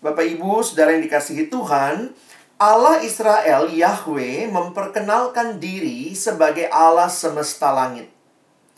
Bapak 0.02 0.26
Ibu, 0.26 0.66
Saudara 0.66 0.92
yang 0.92 1.06
dikasihi 1.06 1.46
Tuhan, 1.46 2.10
Allah 2.56 3.04
Israel 3.04 3.68
Yahweh 3.68 4.48
memperkenalkan 4.48 5.62
diri 5.62 6.16
sebagai 6.16 6.66
Allah 6.72 7.12
semesta 7.12 7.68
langit. 7.68 8.15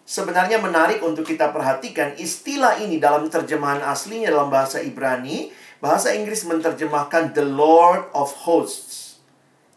Sebenarnya 0.08 0.56
menarik 0.56 1.04
untuk 1.04 1.28
kita 1.28 1.52
perhatikan 1.52 2.16
istilah 2.16 2.80
ini 2.80 2.96
dalam 2.96 3.28
terjemahan 3.28 3.84
aslinya 3.84 4.32
dalam 4.32 4.48
bahasa 4.48 4.80
Ibrani. 4.80 5.52
Bahasa 5.84 6.16
Inggris 6.16 6.48
menerjemahkan 6.48 7.36
The 7.36 7.44
Lord 7.44 8.08
of 8.16 8.32
Hosts. 8.48 9.20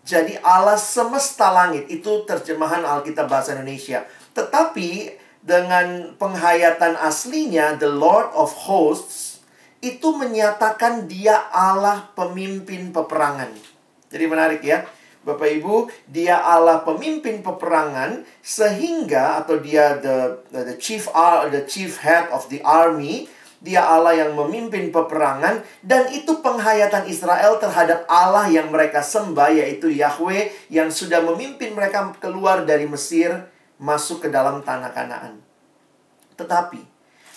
Jadi 0.07 0.39
Allah 0.39 0.79
semesta 0.79 1.51
langit 1.51 1.91
itu 1.91 2.23
terjemahan 2.23 2.79
Alkitab 2.87 3.27
bahasa 3.27 3.59
Indonesia. 3.59 4.07
Tetapi 4.31 5.19
dengan 5.43 6.15
penghayatan 6.15 6.95
aslinya 6.95 7.75
The 7.75 7.91
Lord 7.91 8.31
of 8.31 8.55
Hosts 8.55 9.43
itu 9.83 10.15
menyatakan 10.15 11.11
dia 11.11 11.43
Allah 11.51 12.07
pemimpin 12.15 12.95
peperangan. 12.95 13.51
Jadi 14.07 14.25
menarik 14.31 14.63
ya. 14.63 14.87
Bapak 15.21 15.53
Ibu, 15.53 15.85
dia 16.09 16.41
Allah 16.41 16.81
pemimpin 16.81 17.45
peperangan 17.45 18.25
sehingga 18.41 19.37
atau 19.37 19.61
dia 19.61 20.01
the 20.01 20.41
the 20.49 20.75
chief 20.81 21.05
the 21.53 21.61
chief 21.69 22.01
head 22.01 22.25
of 22.33 22.49
the 22.49 22.57
army, 22.65 23.29
dia 23.61 23.85
Allah 23.85 24.17
yang 24.17 24.33
memimpin 24.33 24.89
peperangan 24.89 25.61
dan 25.85 26.09
itu 26.09 26.41
penghayatan 26.41 27.05
Israel 27.05 27.61
terhadap 27.61 28.09
Allah 28.09 28.49
yang 28.49 28.73
mereka 28.73 29.05
sembah 29.05 29.53
yaitu 29.53 29.93
Yahweh 29.93 30.73
yang 30.73 30.89
sudah 30.89 31.21
memimpin 31.21 31.77
mereka 31.77 32.09
keluar 32.17 32.65
dari 32.65 32.89
Mesir 32.89 33.45
masuk 33.77 34.25
ke 34.25 34.27
dalam 34.33 34.65
tanah 34.65 34.89
Kanaan. 34.89 35.37
Tetapi 36.33 36.90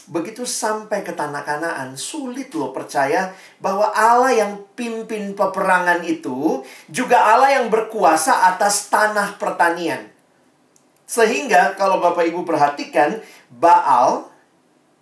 begitu 0.08 0.44
sampai 0.44 1.00
ke 1.00 1.16
tanah 1.16 1.44
Kanaan, 1.44 1.96
sulit 1.96 2.52
loh 2.52 2.72
percaya 2.72 3.32
bahwa 3.60 3.88
Allah 3.92 4.32
yang 4.36 4.52
pimpin 4.76 5.32
peperangan 5.32 6.04
itu 6.04 6.60
juga 6.92 7.32
Allah 7.32 7.60
yang 7.60 7.72
berkuasa 7.72 8.52
atas 8.52 8.92
tanah 8.92 9.40
pertanian. 9.40 10.12
Sehingga 11.04 11.76
kalau 11.76 12.00
Bapak 12.00 12.24
Ibu 12.28 12.44
perhatikan, 12.48 13.20
Baal 13.52 14.28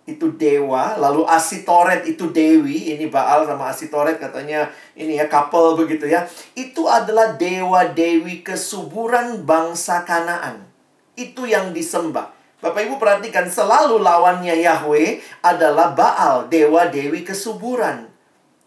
itu 0.03 0.35
dewa, 0.35 0.99
lalu 0.99 1.23
Asitoret 1.23 2.03
itu 2.03 2.27
dewi, 2.27 2.91
ini 2.91 3.07
Baal 3.07 3.47
sama 3.47 3.71
Asitoret 3.71 4.19
katanya 4.19 4.67
ini 4.99 5.15
ya 5.15 5.31
couple 5.31 5.79
begitu 5.79 6.11
ya. 6.11 6.27
Itu 6.59 6.91
adalah 6.91 7.39
dewa 7.39 7.87
dewi 7.87 8.43
kesuburan 8.43 9.47
bangsa 9.47 10.03
Kanaan. 10.03 10.67
Itu 11.15 11.47
yang 11.47 11.71
disembah. 11.71 12.42
Bapak 12.63 12.79
Ibu 12.87 12.95
perhatikan 12.95 13.51
selalu 13.51 13.99
lawannya 13.99 14.55
Yahweh 14.63 15.19
adalah 15.43 15.91
Baal, 15.91 16.47
dewa 16.47 16.87
dewi 16.87 17.27
kesuburan. 17.27 18.07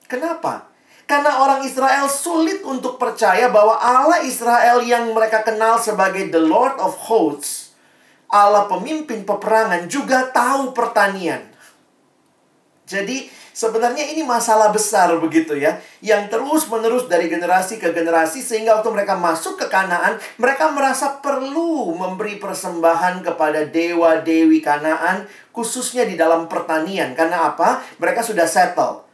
Kenapa? 0.05 0.69
Karena 1.09 1.41
orang 1.41 1.65
Israel 1.65 2.05
sulit 2.12 2.61
untuk 2.61 3.00
percaya 3.00 3.49
bahwa 3.49 3.81
Allah 3.81 4.21
Israel 4.26 4.85
yang 4.85 5.17
mereka 5.17 5.41
kenal 5.41 5.81
sebagai 5.81 6.29
the 6.29 6.43
Lord 6.43 6.76
of 6.76 6.93
Hosts 7.09 7.67
Allah 8.26 8.67
pemimpin 8.67 9.23
peperangan 9.23 9.87
juga 9.87 10.26
tahu 10.35 10.75
pertanian. 10.75 11.47
Jadi 12.87 13.31
sebenarnya 13.57 14.05
ini 14.13 14.21
masalah 14.21 14.69
besar 14.69 15.17
begitu 15.17 15.57
ya. 15.57 15.81
Yang 16.05 16.37
terus-menerus 16.37 17.09
dari 17.09 17.33
generasi 17.33 17.81
ke 17.81 17.97
generasi 17.97 18.45
sehingga 18.45 18.77
waktu 18.77 18.93
mereka 18.93 19.17
masuk 19.17 19.57
ke 19.57 19.73
Kanaan, 19.73 20.21
mereka 20.37 20.69
merasa 20.77 21.17
perlu 21.25 21.97
memberi 21.97 22.37
persembahan 22.37 23.25
kepada 23.25 23.65
dewa-dewi 23.65 24.61
Kanaan 24.61 25.25
khususnya 25.57 26.05
di 26.05 26.21
dalam 26.21 26.53
pertanian. 26.53 27.17
Karena 27.17 27.49
apa? 27.49 27.81
Mereka 27.97 28.21
sudah 28.21 28.45
settle. 28.45 29.09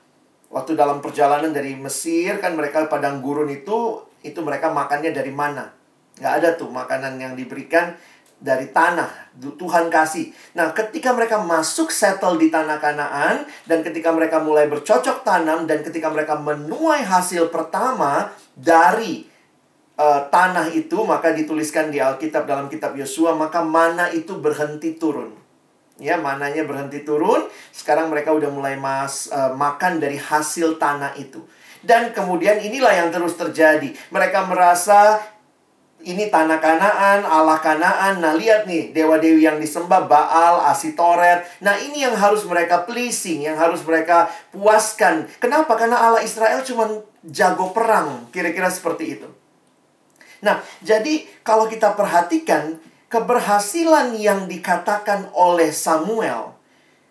Waktu 0.51 0.77
dalam 0.77 1.01
perjalanan 1.01 1.55
dari 1.55 1.79
Mesir 1.79 2.43
kan 2.43 2.59
mereka 2.59 2.85
padang 2.91 3.25
gurun 3.25 3.49
itu 3.49 4.05
itu 4.21 4.37
mereka 4.45 4.69
makannya 4.69 5.15
dari 5.15 5.33
mana? 5.33 5.73
Nggak 6.21 6.35
ada 6.45 6.49
tuh 6.61 6.69
makanan 6.69 7.17
yang 7.17 7.33
diberikan 7.33 7.97
dari 8.43 8.75
tanah 8.75 9.31
Tuhan 9.39 9.89
kasih. 9.89 10.35
Nah, 10.59 10.75
ketika 10.75 11.15
mereka 11.15 11.41
masuk 11.41 11.89
settle 11.89 12.37
di 12.37 12.51
tanah 12.51 12.83
Kanaan 12.83 13.47
dan 13.65 13.81
ketika 13.81 14.11
mereka 14.11 14.43
mulai 14.43 14.67
bercocok 14.67 15.23
tanam 15.23 15.65
dan 15.65 15.81
ketika 15.81 16.11
mereka 16.11 16.37
menuai 16.37 17.07
hasil 17.07 17.49
pertama 17.49 18.35
dari 18.53 19.25
uh, 19.97 20.29
tanah 20.29 20.75
itu, 20.75 21.01
maka 21.07 21.31
dituliskan 21.33 21.89
di 21.89 22.03
Alkitab 22.03 22.45
dalam 22.45 22.67
kitab 22.67 22.99
Yosua, 22.99 23.33
maka 23.33 23.63
mana 23.65 24.11
itu 24.13 24.37
berhenti 24.37 24.99
turun. 24.99 25.33
Ya, 26.03 26.19
mananya 26.19 26.67
berhenti 26.67 27.07
turun. 27.07 27.47
Sekarang 27.71 28.11
mereka 28.11 28.35
udah 28.35 28.51
mulai 28.51 28.75
mas 28.75 29.31
uh, 29.31 29.55
makan 29.55 30.03
dari 30.03 30.19
hasil 30.19 30.77
tanah 30.77 31.15
itu. 31.15 31.41
Dan 31.83 32.11
kemudian 32.11 32.59
inilah 32.63 32.95
yang 32.95 33.09
terus 33.15 33.39
terjadi. 33.39 33.91
Mereka 34.11 34.51
merasa 34.51 35.19
ini 36.05 36.29
tanah 36.29 36.59
Kanaan, 36.61 37.25
Allah 37.25 37.59
Kanaan. 37.59 38.21
Nah, 38.21 38.37
lihat 38.37 38.69
nih, 38.69 38.93
dewa-dewi 38.93 39.47
yang 39.47 39.57
disembah 39.57 40.05
Baal, 40.05 40.63
Asitoret. 40.69 41.43
Nah, 41.65 41.75
ini 41.81 42.05
yang 42.05 42.15
harus 42.15 42.45
mereka 42.45 42.85
pleasing, 42.85 43.49
yang 43.49 43.57
harus 43.57 43.81
mereka 43.83 44.29
puaskan. 44.53 45.27
Kenapa? 45.41 45.75
Karena 45.75 45.99
Allah 45.99 46.23
Israel 46.23 46.61
cuma 46.63 47.03
jago 47.25 47.73
perang, 47.73 48.29
kira-kira 48.29 48.69
seperti 48.69 49.17
itu. 49.17 49.29
Nah, 50.45 50.61
jadi 50.85 51.25
kalau 51.41 51.71
kita 51.71 51.97
perhatikan 51.97 52.77
keberhasilan 53.09 54.19
yang 54.19 54.51
dikatakan 54.51 55.33
oleh 55.33 55.73
Samuel, 55.73 56.53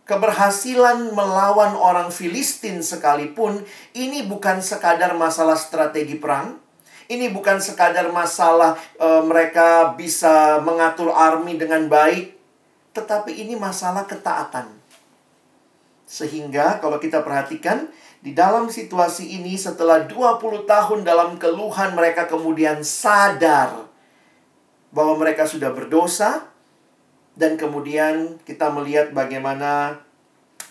keberhasilan 0.06 1.16
melawan 1.18 1.74
orang 1.74 2.14
Filistin 2.14 2.86
sekalipun, 2.86 3.64
ini 3.98 4.28
bukan 4.28 4.60
sekadar 4.62 5.16
masalah 5.18 5.56
strategi 5.58 6.20
perang, 6.20 6.61
ini 7.12 7.28
bukan 7.28 7.60
sekadar 7.60 8.08
masalah 8.10 8.80
e, 8.96 9.08
mereka 9.28 9.92
bisa 10.00 10.64
mengatur 10.64 11.12
army 11.12 11.60
dengan 11.60 11.92
baik, 11.92 12.32
tetapi 12.96 13.36
ini 13.36 13.60
masalah 13.60 14.08
ketaatan. 14.08 14.72
Sehingga 16.08 16.80
kalau 16.80 17.00
kita 17.04 17.20
perhatikan 17.20 17.92
di 18.24 18.32
dalam 18.32 18.72
situasi 18.72 19.36
ini 19.36 19.60
setelah 19.60 20.08
20 20.08 20.64
tahun 20.64 21.00
dalam 21.04 21.36
keluhan 21.36 21.98
mereka 21.98 22.30
kemudian 22.30 22.86
sadar 22.86 23.90
bahwa 24.92 25.18
mereka 25.20 25.48
sudah 25.48 25.72
berdosa 25.72 26.52
dan 27.34 27.56
kemudian 27.56 28.38
kita 28.44 28.70
melihat 28.70 29.16
bagaimana 29.16 30.04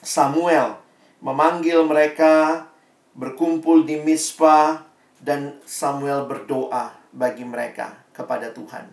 Samuel 0.05 0.77
memanggil 1.21 1.83
mereka 1.85 2.69
berkumpul 3.17 3.85
di 3.85 4.01
Mispa 4.01 4.90
dan 5.21 5.61
Samuel 5.69 6.25
berdoa 6.25 6.97
bagi 7.13 7.45
mereka 7.45 8.01
kepada 8.17 8.51
Tuhan. 8.51 8.89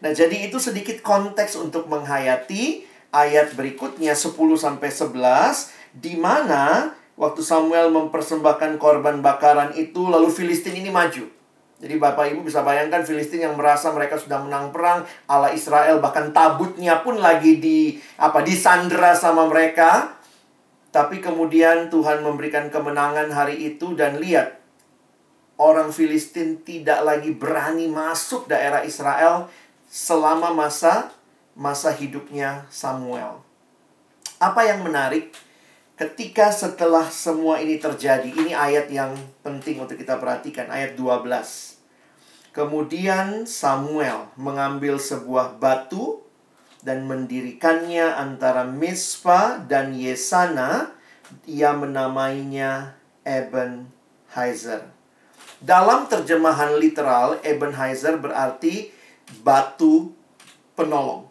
Nah, 0.00 0.12
jadi 0.12 0.48
itu 0.48 0.60
sedikit 0.60 1.00
konteks 1.00 1.56
untuk 1.56 1.88
menghayati 1.88 2.84
ayat 3.14 3.54
berikutnya 3.54 4.12
10 4.12 4.34
sampai 4.58 4.90
11 4.90 5.70
di 5.94 6.18
mana 6.18 6.92
waktu 7.14 7.40
Samuel 7.40 7.94
mempersembahkan 7.94 8.76
korban 8.82 9.22
bakaran 9.22 9.72
itu 9.78 10.10
lalu 10.10 10.28
Filistin 10.28 10.74
ini 10.74 10.90
maju. 10.90 11.30
Jadi 11.78 11.94
Bapak 12.00 12.32
Ibu 12.32 12.46
bisa 12.46 12.64
bayangkan 12.64 13.04
Filistin 13.04 13.44
yang 13.44 13.54
merasa 13.60 13.92
mereka 13.92 14.16
sudah 14.16 14.40
menang 14.40 14.72
perang, 14.72 15.04
Allah 15.28 15.52
Israel 15.52 16.00
bahkan 16.00 16.32
tabutnya 16.32 17.04
pun 17.04 17.20
lagi 17.20 17.60
di 17.60 18.00
apa 18.16 18.40
disandra 18.40 19.12
sama 19.12 19.46
mereka. 19.46 20.16
Tapi 20.94 21.18
kemudian 21.18 21.90
Tuhan 21.90 22.22
memberikan 22.22 22.70
kemenangan 22.70 23.26
hari 23.34 23.74
itu 23.74 23.98
dan 23.98 24.22
lihat 24.22 24.63
orang 25.60 25.94
Filistin 25.94 26.62
tidak 26.62 27.02
lagi 27.06 27.30
berani 27.34 27.86
masuk 27.86 28.50
daerah 28.50 28.82
Israel 28.82 29.50
selama 29.86 30.50
masa 30.50 31.14
masa 31.54 31.94
hidupnya 31.94 32.66
Samuel. 32.70 33.38
Apa 34.42 34.66
yang 34.66 34.82
menarik 34.82 35.30
ketika 35.94 36.50
setelah 36.50 37.06
semua 37.06 37.62
ini 37.62 37.78
terjadi, 37.78 38.26
ini 38.26 38.50
ayat 38.50 38.90
yang 38.90 39.14
penting 39.46 39.78
untuk 39.78 39.94
kita 39.94 40.18
perhatikan, 40.18 40.66
ayat 40.66 40.98
12. 40.98 41.78
Kemudian 42.54 43.50
Samuel 43.50 44.30
mengambil 44.38 44.98
sebuah 44.98 45.58
batu 45.58 46.22
dan 46.86 47.02
mendirikannya 47.10 48.14
antara 48.14 48.62
Mispa 48.62 49.58
dan 49.66 49.90
Yesana. 49.94 50.94
Ia 51.50 51.74
menamainya 51.74 52.94
Eben 53.26 53.90
Heizer. 54.30 54.93
Dalam 55.62 56.10
terjemahan 56.10 56.78
literal, 56.78 57.38
Ebenezer 57.42 58.18
berarti 58.18 58.90
batu 59.42 60.10
penolong. 60.74 61.30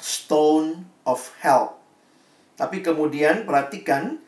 Stone 0.00 0.86
of 1.04 1.30
help. 1.42 1.80
Tapi 2.54 2.84
kemudian 2.84 3.48
perhatikan 3.48 4.20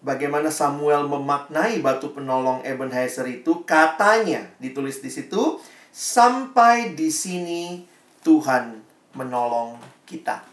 bagaimana 0.00 0.54
Samuel 0.54 1.10
memaknai 1.10 1.82
batu 1.82 2.14
penolong 2.14 2.62
Ebenezer 2.62 3.26
itu. 3.26 3.66
Katanya 3.66 4.46
ditulis 4.62 5.02
di 5.02 5.10
situ, 5.10 5.58
sampai 5.90 6.92
di 6.92 7.08
sini 7.08 7.82
Tuhan 8.22 8.82
menolong 9.16 9.80
kita. 10.04 10.44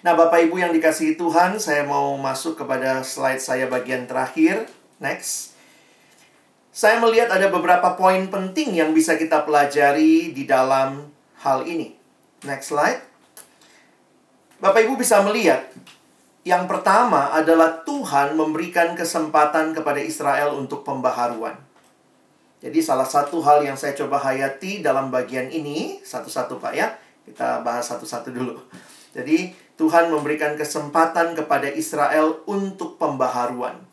Nah, 0.00 0.16
Bapak 0.16 0.48
Ibu 0.48 0.56
yang 0.56 0.72
dikasihi 0.72 1.20
Tuhan, 1.20 1.60
saya 1.60 1.84
mau 1.84 2.16
masuk 2.16 2.56
kepada 2.56 3.04
slide 3.04 3.40
saya 3.40 3.68
bagian 3.68 4.08
terakhir. 4.08 4.64
Next. 4.96 5.59
Saya 6.70 7.02
melihat 7.02 7.34
ada 7.34 7.50
beberapa 7.50 7.98
poin 7.98 8.30
penting 8.30 8.78
yang 8.78 8.94
bisa 8.94 9.18
kita 9.18 9.42
pelajari 9.42 10.30
di 10.30 10.46
dalam 10.46 11.10
hal 11.42 11.66
ini. 11.66 11.98
Next 12.46 12.70
slide. 12.70 13.02
Bapak 14.62 14.86
Ibu 14.86 14.94
bisa 14.94 15.18
melihat 15.26 15.66
yang 16.46 16.70
pertama 16.70 17.34
adalah 17.34 17.82
Tuhan 17.82 18.38
memberikan 18.38 18.94
kesempatan 18.94 19.74
kepada 19.74 19.98
Israel 19.98 20.54
untuk 20.54 20.86
pembaharuan. 20.86 21.58
Jadi 22.62 22.78
salah 22.78 23.08
satu 23.08 23.42
hal 23.42 23.66
yang 23.66 23.74
saya 23.74 23.98
coba 23.98 24.22
hayati 24.22 24.78
dalam 24.78 25.10
bagian 25.10 25.50
ini, 25.50 25.98
satu-satu 26.06 26.62
Pak 26.62 26.72
ya. 26.76 26.94
Kita 27.26 27.66
bahas 27.66 27.88
satu-satu 27.90 28.30
dulu. 28.30 28.62
Jadi 29.10 29.50
Tuhan 29.74 30.06
memberikan 30.12 30.54
kesempatan 30.54 31.34
kepada 31.34 31.66
Israel 31.66 32.46
untuk 32.46 32.94
pembaharuan. 32.94 33.89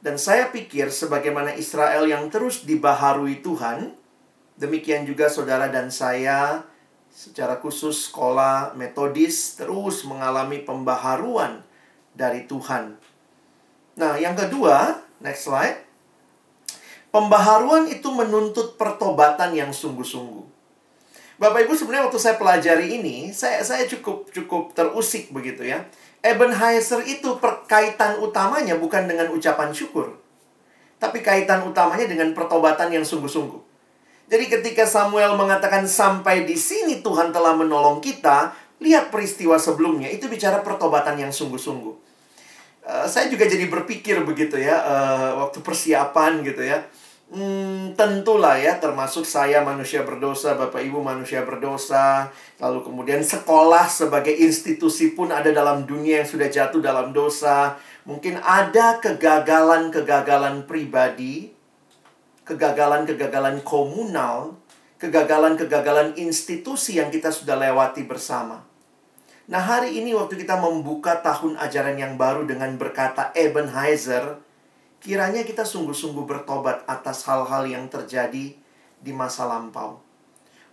Dan 0.00 0.16
saya 0.16 0.48
pikir 0.48 0.88
sebagaimana 0.88 1.52
Israel 1.60 2.08
yang 2.08 2.32
terus 2.32 2.64
dibaharui 2.64 3.44
Tuhan, 3.44 3.92
demikian 4.56 5.04
juga 5.04 5.28
saudara 5.28 5.68
dan 5.68 5.92
saya 5.92 6.64
secara 7.12 7.60
khusus 7.60 8.08
sekolah 8.08 8.72
metodis 8.78 9.60
terus 9.60 10.06
mengalami 10.08 10.64
pembaharuan 10.64 11.60
dari 12.16 12.48
Tuhan. 12.48 12.96
Nah, 14.00 14.16
yang 14.16 14.32
kedua, 14.32 15.04
next 15.20 15.44
slide. 15.44 15.84
Pembaharuan 17.10 17.90
itu 17.90 18.06
menuntut 18.14 18.78
pertobatan 18.78 19.52
yang 19.52 19.74
sungguh-sungguh. 19.74 20.46
Bapak 21.40 21.66
Ibu 21.66 21.72
sebenarnya 21.72 22.06
waktu 22.06 22.20
saya 22.20 22.36
pelajari 22.36 23.00
ini, 23.00 23.32
saya 23.32 23.64
saya 23.64 23.88
cukup 23.88 24.28
cukup 24.30 24.76
terusik 24.76 25.32
begitu 25.32 25.66
ya. 25.66 25.88
Ebenezer 26.20 27.00
itu 27.08 27.40
perkaitan 27.40 28.20
utamanya 28.20 28.76
bukan 28.76 29.08
dengan 29.08 29.32
ucapan 29.32 29.72
syukur. 29.72 30.20
Tapi 31.00 31.24
kaitan 31.24 31.64
utamanya 31.64 32.04
dengan 32.04 32.36
pertobatan 32.36 32.92
yang 32.92 33.04
sungguh-sungguh. 33.04 33.60
Jadi 34.30 34.44
ketika 34.46 34.84
Samuel 34.84 35.34
mengatakan 35.34 35.88
sampai 35.88 36.44
di 36.44 36.54
sini 36.54 37.00
Tuhan 37.00 37.32
telah 37.32 37.56
menolong 37.56 38.04
kita, 38.04 38.52
lihat 38.84 39.08
peristiwa 39.08 39.56
sebelumnya 39.56 40.12
itu 40.12 40.28
bicara 40.28 40.60
pertobatan 40.60 41.16
yang 41.16 41.32
sungguh-sungguh. 41.32 42.12
Uh, 42.80 43.04
saya 43.08 43.28
juga 43.32 43.44
jadi 43.44 43.68
berpikir 43.68 44.24
begitu 44.24 44.56
ya 44.56 44.76
uh, 44.80 45.30
waktu 45.44 45.60
persiapan 45.60 46.40
gitu 46.40 46.64
ya 46.64 46.80
Hmm, 47.30 47.94
tentulah 47.94 48.58
ya, 48.58 48.82
termasuk 48.82 49.22
saya 49.22 49.62
manusia 49.62 50.02
berdosa, 50.02 50.58
Bapak 50.58 50.82
Ibu 50.82 50.98
manusia 50.98 51.46
berdosa, 51.46 52.26
lalu 52.58 52.82
kemudian 52.82 53.22
sekolah 53.22 53.86
sebagai 53.86 54.34
institusi 54.34 55.14
pun 55.14 55.30
ada 55.30 55.54
dalam 55.54 55.86
dunia 55.86 56.20
yang 56.22 56.28
sudah 56.28 56.50
jatuh 56.50 56.82
dalam 56.82 57.14
dosa. 57.14 57.78
Mungkin 58.02 58.42
ada 58.42 58.98
kegagalan-kegagalan 58.98 60.66
pribadi, 60.66 61.54
kegagalan-kegagalan 62.42 63.62
komunal 63.62 64.58
kegagalan-kegagalan 65.00 66.12
institusi 66.20 67.00
yang 67.00 67.08
kita 67.08 67.32
sudah 67.32 67.56
lewati 67.56 68.04
bersama. 68.04 68.60
Nah, 69.50 69.58
hari 69.64 69.96
ini 69.96 70.12
waktu 70.14 70.36
kita 70.36 70.60
membuka 70.60 71.24
tahun 71.24 71.56
ajaran 71.56 71.96
yang 71.96 72.14
baru 72.20 72.44
dengan 72.44 72.76
berkata 72.76 73.32
Ebenezer, 73.32 74.38
kiranya 75.00 75.42
kita 75.48 75.64
sungguh-sungguh 75.64 76.28
bertobat 76.28 76.84
atas 76.84 77.24
hal-hal 77.24 77.64
yang 77.64 77.88
terjadi 77.88 78.52
di 79.00 79.12
masa 79.16 79.48
lampau. 79.48 79.96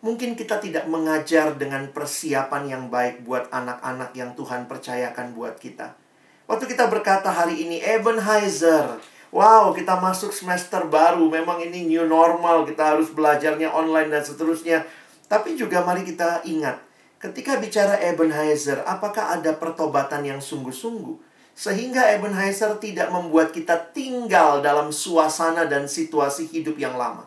Mungkin 0.04 0.38
kita 0.38 0.62
tidak 0.62 0.86
mengajar 0.86 1.58
dengan 1.58 1.90
persiapan 1.90 2.64
yang 2.70 2.84
baik 2.94 3.26
buat 3.26 3.50
anak-anak 3.50 4.14
yang 4.14 4.38
Tuhan 4.38 4.70
percayakan 4.70 5.34
buat 5.34 5.58
kita. 5.58 5.98
Waktu 6.46 6.70
kita 6.70 6.86
berkata 6.88 7.34
hari 7.34 7.66
ini 7.66 7.82
Ebenezer, 7.82 9.02
wow 9.34 9.74
kita 9.74 9.98
masuk 9.98 10.32
semester 10.32 10.86
baru, 10.86 11.26
memang 11.28 11.60
ini 11.60 11.90
new 11.90 12.06
normal, 12.06 12.64
kita 12.64 12.96
harus 12.96 13.10
belajarnya 13.10 13.74
online 13.74 14.14
dan 14.14 14.24
seterusnya. 14.24 14.86
Tapi 15.28 15.60
juga 15.60 15.84
mari 15.84 16.08
kita 16.08 16.46
ingat, 16.48 16.80
ketika 17.20 17.58
bicara 17.60 18.00
Ebenezer, 18.00 18.86
apakah 18.86 19.40
ada 19.40 19.58
pertobatan 19.58 20.24
yang 20.24 20.40
sungguh-sungguh? 20.40 21.27
Sehingga 21.58 22.14
Ebenezer 22.14 22.78
tidak 22.78 23.10
membuat 23.10 23.50
kita 23.50 23.90
tinggal 23.90 24.62
dalam 24.62 24.94
suasana 24.94 25.66
dan 25.66 25.90
situasi 25.90 26.46
hidup 26.46 26.78
yang 26.78 26.94
lama 26.94 27.26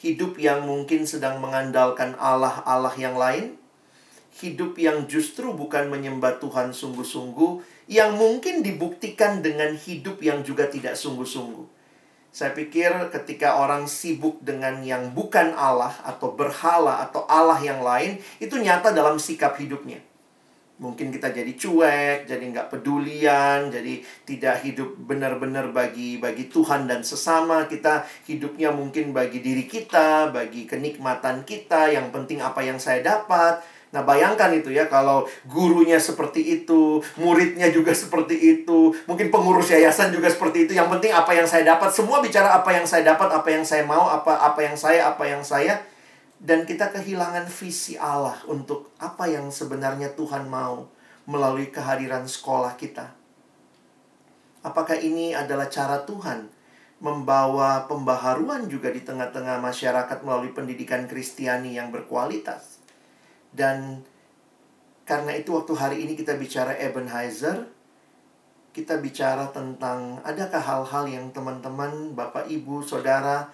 hidup 0.00 0.40
yang 0.40 0.64
mungkin 0.64 1.04
sedang 1.04 1.44
mengandalkan 1.44 2.16
Allah-Allah 2.16 2.96
yang 2.96 3.20
lain, 3.20 3.60
hidup 4.40 4.80
yang 4.80 5.04
justru 5.04 5.52
bukan 5.52 5.92
menyembah 5.92 6.40
Tuhan 6.40 6.72
sungguh-sungguh, 6.72 7.84
yang 7.92 8.16
mungkin 8.16 8.64
dibuktikan 8.64 9.44
dengan 9.44 9.76
hidup 9.76 10.24
yang 10.24 10.40
juga 10.40 10.72
tidak 10.72 10.96
sungguh-sungguh. 10.96 11.68
Saya 12.32 12.56
pikir 12.56 13.10
ketika 13.12 13.60
orang 13.60 13.90
sibuk 13.90 14.40
dengan 14.40 14.80
yang 14.86 15.12
bukan 15.12 15.52
Allah 15.52 15.92
atau 16.06 16.32
berhala 16.32 17.04
atau 17.04 17.28
Allah 17.28 17.60
yang 17.60 17.84
lain, 17.84 18.22
itu 18.40 18.56
nyata 18.56 18.96
dalam 18.96 19.20
sikap 19.20 19.58
hidupnya. 19.60 20.00
Mungkin 20.80 21.12
kita 21.12 21.28
jadi 21.28 21.52
cuek, 21.52 22.24
jadi 22.24 22.40
nggak 22.40 22.72
pedulian, 22.72 23.68
jadi 23.68 24.00
tidak 24.24 24.64
hidup 24.64 24.96
benar-benar 25.04 25.76
bagi 25.76 26.16
bagi 26.16 26.48
Tuhan 26.48 26.88
dan 26.88 27.04
sesama. 27.04 27.68
Kita 27.68 28.08
hidupnya 28.24 28.72
mungkin 28.72 29.12
bagi 29.12 29.44
diri 29.44 29.68
kita, 29.68 30.32
bagi 30.32 30.64
kenikmatan 30.64 31.44
kita. 31.44 31.92
Yang 31.92 32.16
penting 32.16 32.40
apa 32.40 32.64
yang 32.64 32.80
saya 32.80 33.04
dapat. 33.04 33.60
Nah, 33.90 34.06
bayangkan 34.06 34.54
itu 34.54 34.70
ya, 34.70 34.86
kalau 34.86 35.26
gurunya 35.50 35.98
seperti 35.98 36.62
itu, 36.62 37.02
muridnya 37.18 37.68
juga 37.74 37.90
seperti 37.90 38.38
itu, 38.38 38.94
mungkin 39.10 39.34
pengurus 39.34 39.74
yayasan 39.74 40.14
juga 40.14 40.30
seperti 40.30 40.64
itu. 40.64 40.72
Yang 40.78 40.96
penting 40.96 41.10
apa 41.10 41.34
yang 41.34 41.44
saya 41.44 41.76
dapat, 41.76 41.90
semua 41.90 42.22
bicara 42.22 42.54
apa 42.54 42.70
yang 42.70 42.86
saya 42.86 43.02
dapat, 43.02 43.28
apa 43.34 43.48
yang 43.50 43.66
saya 43.66 43.82
mau, 43.82 44.06
apa 44.06 44.32
apa 44.38 44.62
yang 44.62 44.78
saya, 44.78 45.10
apa 45.10 45.26
yang 45.26 45.42
saya 45.42 45.82
dan 46.40 46.64
kita 46.64 46.88
kehilangan 46.88 47.44
visi 47.52 48.00
Allah 48.00 48.40
untuk 48.48 48.96
apa 48.96 49.28
yang 49.28 49.52
sebenarnya 49.52 50.16
Tuhan 50.16 50.48
mau 50.48 50.88
melalui 51.28 51.68
kehadiran 51.68 52.24
sekolah 52.24 52.80
kita. 52.80 53.12
Apakah 54.64 54.96
ini 54.96 55.36
adalah 55.36 55.68
cara 55.68 56.00
Tuhan 56.08 56.48
membawa 57.00 57.84
pembaharuan 57.84 58.68
juga 58.72 58.88
di 58.88 59.04
tengah-tengah 59.04 59.60
masyarakat 59.60 60.18
melalui 60.24 60.52
pendidikan 60.56 61.04
Kristiani 61.04 61.76
yang 61.76 61.92
berkualitas? 61.92 62.80
Dan 63.52 64.00
karena 65.04 65.36
itu 65.36 65.52
waktu 65.52 65.76
hari 65.76 65.96
ini 66.08 66.16
kita 66.16 66.40
bicara 66.40 66.72
Ebenezer, 66.80 67.68
kita 68.72 68.96
bicara 68.96 69.52
tentang 69.52 70.24
adakah 70.24 70.62
hal-hal 70.62 71.04
yang 71.04 71.26
teman-teman, 71.36 72.16
Bapak, 72.16 72.48
Ibu, 72.48 72.80
Saudara, 72.80 73.50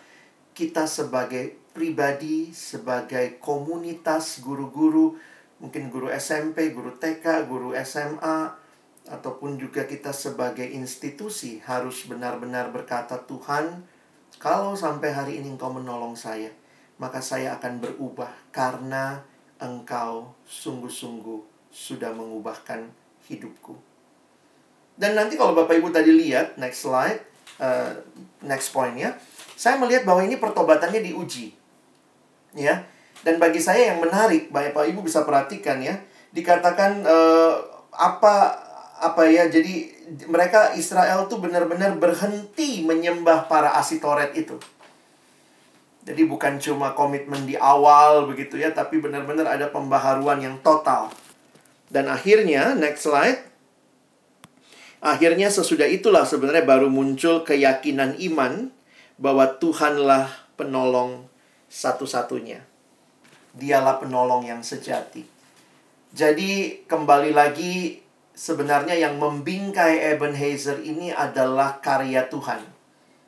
kita 0.55 0.85
sebagai 0.85 1.66
pribadi, 1.77 2.57
sebagai 2.57 3.37
komunitas 3.37 4.41
guru-guru, 4.41 5.21
mungkin 5.61 5.93
guru 5.93 6.09
SMP, 6.09 6.73
guru 6.73 6.97
TK, 6.97 7.45
guru 7.45 7.77
SMA, 7.85 8.57
ataupun 9.05 9.61
juga 9.61 9.85
kita 9.85 10.17
sebagai 10.17 10.65
institusi 10.65 11.61
harus 11.69 12.09
benar-benar 12.09 12.73
berkata, 12.73 13.21
"Tuhan, 13.21 13.85
kalau 14.41 14.73
sampai 14.73 15.13
hari 15.13 15.33
ini 15.37 15.53
Engkau 15.53 15.69
menolong 15.69 16.17
saya, 16.17 16.49
maka 16.97 17.21
saya 17.21 17.61
akan 17.61 17.85
berubah 17.85 18.33
karena 18.49 19.21
Engkau 19.61 20.33
sungguh-sungguh 20.49 21.69
sudah 21.69 22.17
mengubahkan 22.17 22.89
hidupku." 23.29 23.77
Dan 24.97 25.13
nanti 25.13 25.37
kalau 25.37 25.53
Bapak 25.53 25.77
Ibu 25.77 25.93
tadi 25.93 26.09
lihat, 26.09 26.57
next 26.57 26.89
slide, 26.89 27.21
uh, 27.61 27.93
next 28.41 28.73
point 28.73 28.97
ya. 28.97 29.13
Saya 29.57 29.77
melihat 29.77 30.09
bahwa 30.09 30.25
ini 30.25 30.41
pertobatannya 30.41 31.05
diuji 31.05 31.66
ya. 32.57 32.83
Dan 33.23 33.37
bagi 33.37 33.61
saya 33.61 33.95
yang 33.95 34.01
menarik, 34.03 34.51
Bapak 34.51 34.87
Ibu 34.89 35.05
bisa 35.05 35.23
perhatikan 35.27 35.83
ya, 35.83 35.99
dikatakan 36.33 37.05
uh, 37.05 37.55
apa 37.93 38.55
apa 39.03 39.23
ya? 39.29 39.47
Jadi 39.53 39.93
mereka 40.31 40.73
Israel 40.75 41.27
tuh 41.27 41.43
benar-benar 41.43 41.99
berhenti 42.01 42.83
menyembah 42.87 43.51
para 43.51 43.77
asitoret 43.77 44.33
itu. 44.35 44.57
Jadi 46.07 46.23
bukan 46.23 46.63
cuma 46.63 46.95
komitmen 46.95 47.51
di 47.51 47.59
awal 47.59 48.31
begitu 48.31 48.63
ya, 48.63 48.71
tapi 48.71 49.03
benar-benar 49.03 49.51
ada 49.51 49.67
pembaharuan 49.75 50.39
yang 50.39 50.57
total. 50.63 51.11
Dan 51.91 52.07
akhirnya, 52.07 52.79
next 52.79 53.11
slide. 53.11 53.43
Akhirnya 55.03 55.51
sesudah 55.51 55.91
itulah 55.91 56.23
sebenarnya 56.23 56.63
baru 56.63 56.87
muncul 56.91 57.43
keyakinan 57.43 58.19
iman 58.33 58.71
bahwa 59.19 59.51
Tuhanlah 59.59 60.31
penolong 60.55 61.27
satu-satunya. 61.77 62.65
Dialah 63.53 64.01
penolong 64.01 64.49
yang 64.49 64.65
sejati. 64.65 65.29
Jadi 66.17 66.81
kembali 66.89 67.37
lagi 67.37 68.01
sebenarnya 68.33 68.97
yang 68.97 69.21
membingkai 69.21 70.17
Ebenezer 70.17 70.81
ini 70.81 71.13
adalah 71.13 71.77
karya 71.85 72.25
Tuhan. 72.33 72.65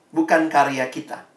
Bukan 0.08 0.48
karya 0.48 0.88
kita. 0.88 1.28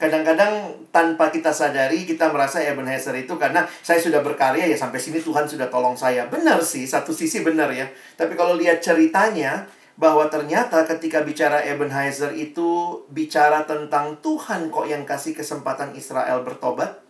Kadang-kadang 0.00 0.82
tanpa 0.90 1.28
kita 1.28 1.52
sadari 1.52 2.08
kita 2.08 2.32
merasa 2.32 2.64
Ebenezer 2.64 3.14
itu 3.20 3.36
karena 3.36 3.68
saya 3.84 4.00
sudah 4.00 4.24
berkarya 4.24 4.64
ya 4.64 4.74
sampai 4.74 4.98
sini 4.98 5.20
Tuhan 5.20 5.44
sudah 5.44 5.68
tolong 5.68 5.94
saya. 5.94 6.26
Benar 6.32 6.64
sih, 6.64 6.88
satu 6.88 7.12
sisi 7.12 7.44
benar 7.44 7.68
ya. 7.70 7.84
Tapi 8.16 8.32
kalau 8.34 8.56
lihat 8.56 8.80
ceritanya, 8.80 9.68
bahwa 9.96 10.24
ternyata 10.32 10.88
ketika 10.88 11.20
bicara 11.20 11.60
Ebenezer 11.62 12.32
itu 12.32 13.02
bicara 13.12 13.68
tentang 13.68 14.16
Tuhan 14.24 14.72
kok 14.72 14.88
yang 14.88 15.04
kasih 15.04 15.36
kesempatan 15.36 15.92
Israel 15.92 16.40
bertobat 16.42 17.04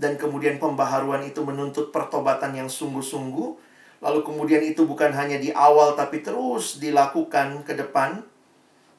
dan 0.00 0.16
kemudian 0.16 0.56
pembaharuan 0.56 1.20
itu 1.28 1.44
menuntut 1.44 1.92
pertobatan 1.92 2.56
yang 2.56 2.72
sungguh-sungguh 2.72 3.48
lalu 4.00 4.20
kemudian 4.24 4.64
itu 4.64 4.88
bukan 4.88 5.12
hanya 5.12 5.36
di 5.36 5.52
awal 5.52 5.92
tapi 5.92 6.24
terus 6.24 6.80
dilakukan 6.80 7.68
ke 7.68 7.76
depan 7.76 8.24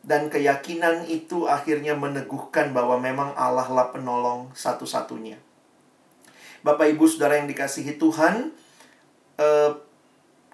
dan 0.02 0.30
keyakinan 0.30 1.06
itu 1.06 1.46
akhirnya 1.46 1.94
meneguhkan 1.94 2.74
bahwa 2.74 2.98
memang 2.98 3.38
Allah 3.38 3.70
lah 3.70 3.94
penolong 3.94 4.50
satu-satunya. 4.58 5.38
Bapak 6.62 6.94
Ibu 6.94 7.06
Saudara 7.06 7.38
yang 7.38 7.50
dikasihi 7.50 7.98
Tuhan 8.02 8.54
eh, 9.38 9.72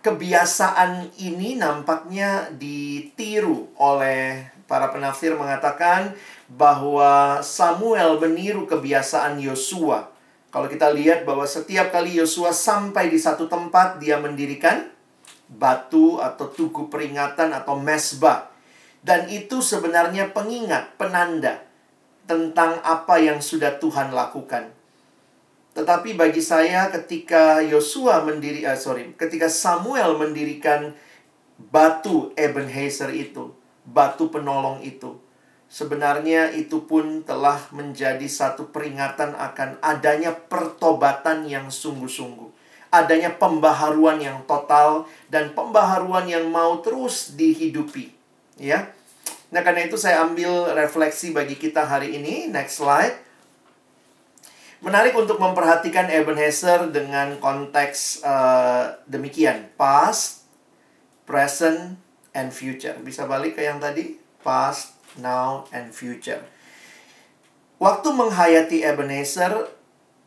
kebiasaan 0.08 1.20
ini 1.20 1.60
nampaknya 1.60 2.48
ditiru 2.56 3.76
oleh 3.76 4.48
para 4.64 4.88
penafsir 4.88 5.36
mengatakan 5.36 6.16
bahwa 6.48 7.44
Samuel 7.44 8.16
meniru 8.16 8.64
kebiasaan 8.64 9.36
Yosua. 9.44 10.08
Kalau 10.48 10.72
kita 10.72 10.96
lihat 10.96 11.28
bahwa 11.28 11.44
setiap 11.44 11.92
kali 11.92 12.16
Yosua 12.16 12.56
sampai 12.56 13.12
di 13.12 13.20
satu 13.20 13.52
tempat 13.52 14.00
dia 14.00 14.16
mendirikan 14.16 14.88
batu 15.52 16.24
atau 16.24 16.48
tugu 16.56 16.88
peringatan 16.88 17.52
atau 17.52 17.76
mesbah. 17.76 18.48
Dan 19.04 19.28
itu 19.28 19.60
sebenarnya 19.60 20.32
pengingat, 20.32 20.96
penanda 20.96 21.68
tentang 22.24 22.80
apa 22.80 23.20
yang 23.20 23.44
sudah 23.44 23.76
Tuhan 23.76 24.16
lakukan. 24.16 24.77
Tetapi 25.78 26.18
bagi 26.18 26.42
saya 26.42 26.90
ketika 26.90 27.62
Yosua 27.62 28.26
mendiri 28.26 28.66
uh, 28.66 28.74
sorry, 28.74 29.14
ketika 29.14 29.46
Samuel 29.46 30.18
mendirikan 30.18 30.98
batu 31.70 32.34
Ebenezer 32.34 33.14
itu, 33.14 33.54
batu 33.86 34.34
penolong 34.34 34.82
itu, 34.82 35.22
sebenarnya 35.70 36.50
itu 36.58 36.90
pun 36.90 37.22
telah 37.22 37.62
menjadi 37.70 38.26
satu 38.26 38.74
peringatan 38.74 39.38
akan 39.38 39.78
adanya 39.86 40.34
pertobatan 40.34 41.46
yang 41.46 41.70
sungguh-sungguh. 41.70 42.50
Adanya 42.90 43.38
pembaharuan 43.38 44.18
yang 44.18 44.42
total 44.50 45.06
dan 45.30 45.54
pembaharuan 45.54 46.26
yang 46.26 46.50
mau 46.50 46.82
terus 46.82 47.38
dihidupi, 47.38 48.18
ya. 48.58 48.90
Nah, 49.54 49.62
karena 49.62 49.86
itu 49.86 49.94
saya 49.94 50.26
ambil 50.26 50.74
refleksi 50.74 51.38
bagi 51.38 51.54
kita 51.54 51.86
hari 51.86 52.18
ini. 52.18 52.50
Next 52.50 52.82
slide. 52.82 53.27
Menarik 54.78 55.18
untuk 55.18 55.42
memperhatikan 55.42 56.06
Ebenezer 56.06 56.94
dengan 56.94 57.42
konteks 57.42 58.22
uh, 58.22 58.94
demikian. 59.10 59.74
Past, 59.74 60.46
present, 61.26 61.98
and 62.38 62.54
future. 62.54 62.94
Bisa 63.02 63.26
balik 63.26 63.58
ke 63.58 63.66
yang 63.66 63.82
tadi? 63.82 64.22
Past, 64.46 64.94
now, 65.18 65.66
and 65.74 65.90
future. 65.90 66.46
Waktu 67.82 68.10
menghayati 68.14 68.86
Ebenezer, 68.86 69.66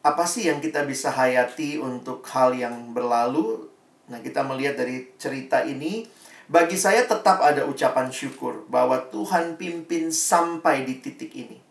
apa 0.02 0.24
sih 0.26 0.50
yang 0.50 0.58
kita 0.58 0.82
bisa 0.82 1.14
hayati 1.14 1.78
untuk 1.78 2.26
hal 2.34 2.50
yang 2.50 2.90
berlalu? 2.90 3.70
Nah, 4.10 4.18
kita 4.18 4.42
melihat 4.42 4.82
dari 4.82 5.14
cerita 5.14 5.62
ini, 5.62 6.10
bagi 6.50 6.74
saya 6.74 7.06
tetap 7.06 7.38
ada 7.38 7.62
ucapan 7.70 8.10
syukur 8.10 8.66
bahwa 8.66 8.98
Tuhan 9.14 9.54
pimpin 9.54 10.10
sampai 10.10 10.82
di 10.82 10.98
titik 10.98 11.30
ini. 11.38 11.69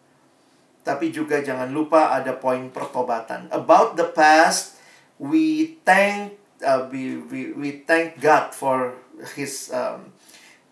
Tapi 0.81 1.11
juga 1.11 1.43
jangan 1.43 1.69
lupa 1.69 2.15
ada 2.15 2.33
poin 2.37 2.71
pertobatan. 2.71 3.51
About 3.51 3.99
the 3.99 4.07
past, 4.09 4.79
we 5.19 5.75
thank 5.83 6.39
uh, 6.63 6.87
we, 6.91 7.19
we 7.27 7.41
we 7.55 7.69
thank 7.83 8.19
God 8.19 8.55
for 8.55 8.95
His 9.35 9.71
um, 9.75 10.15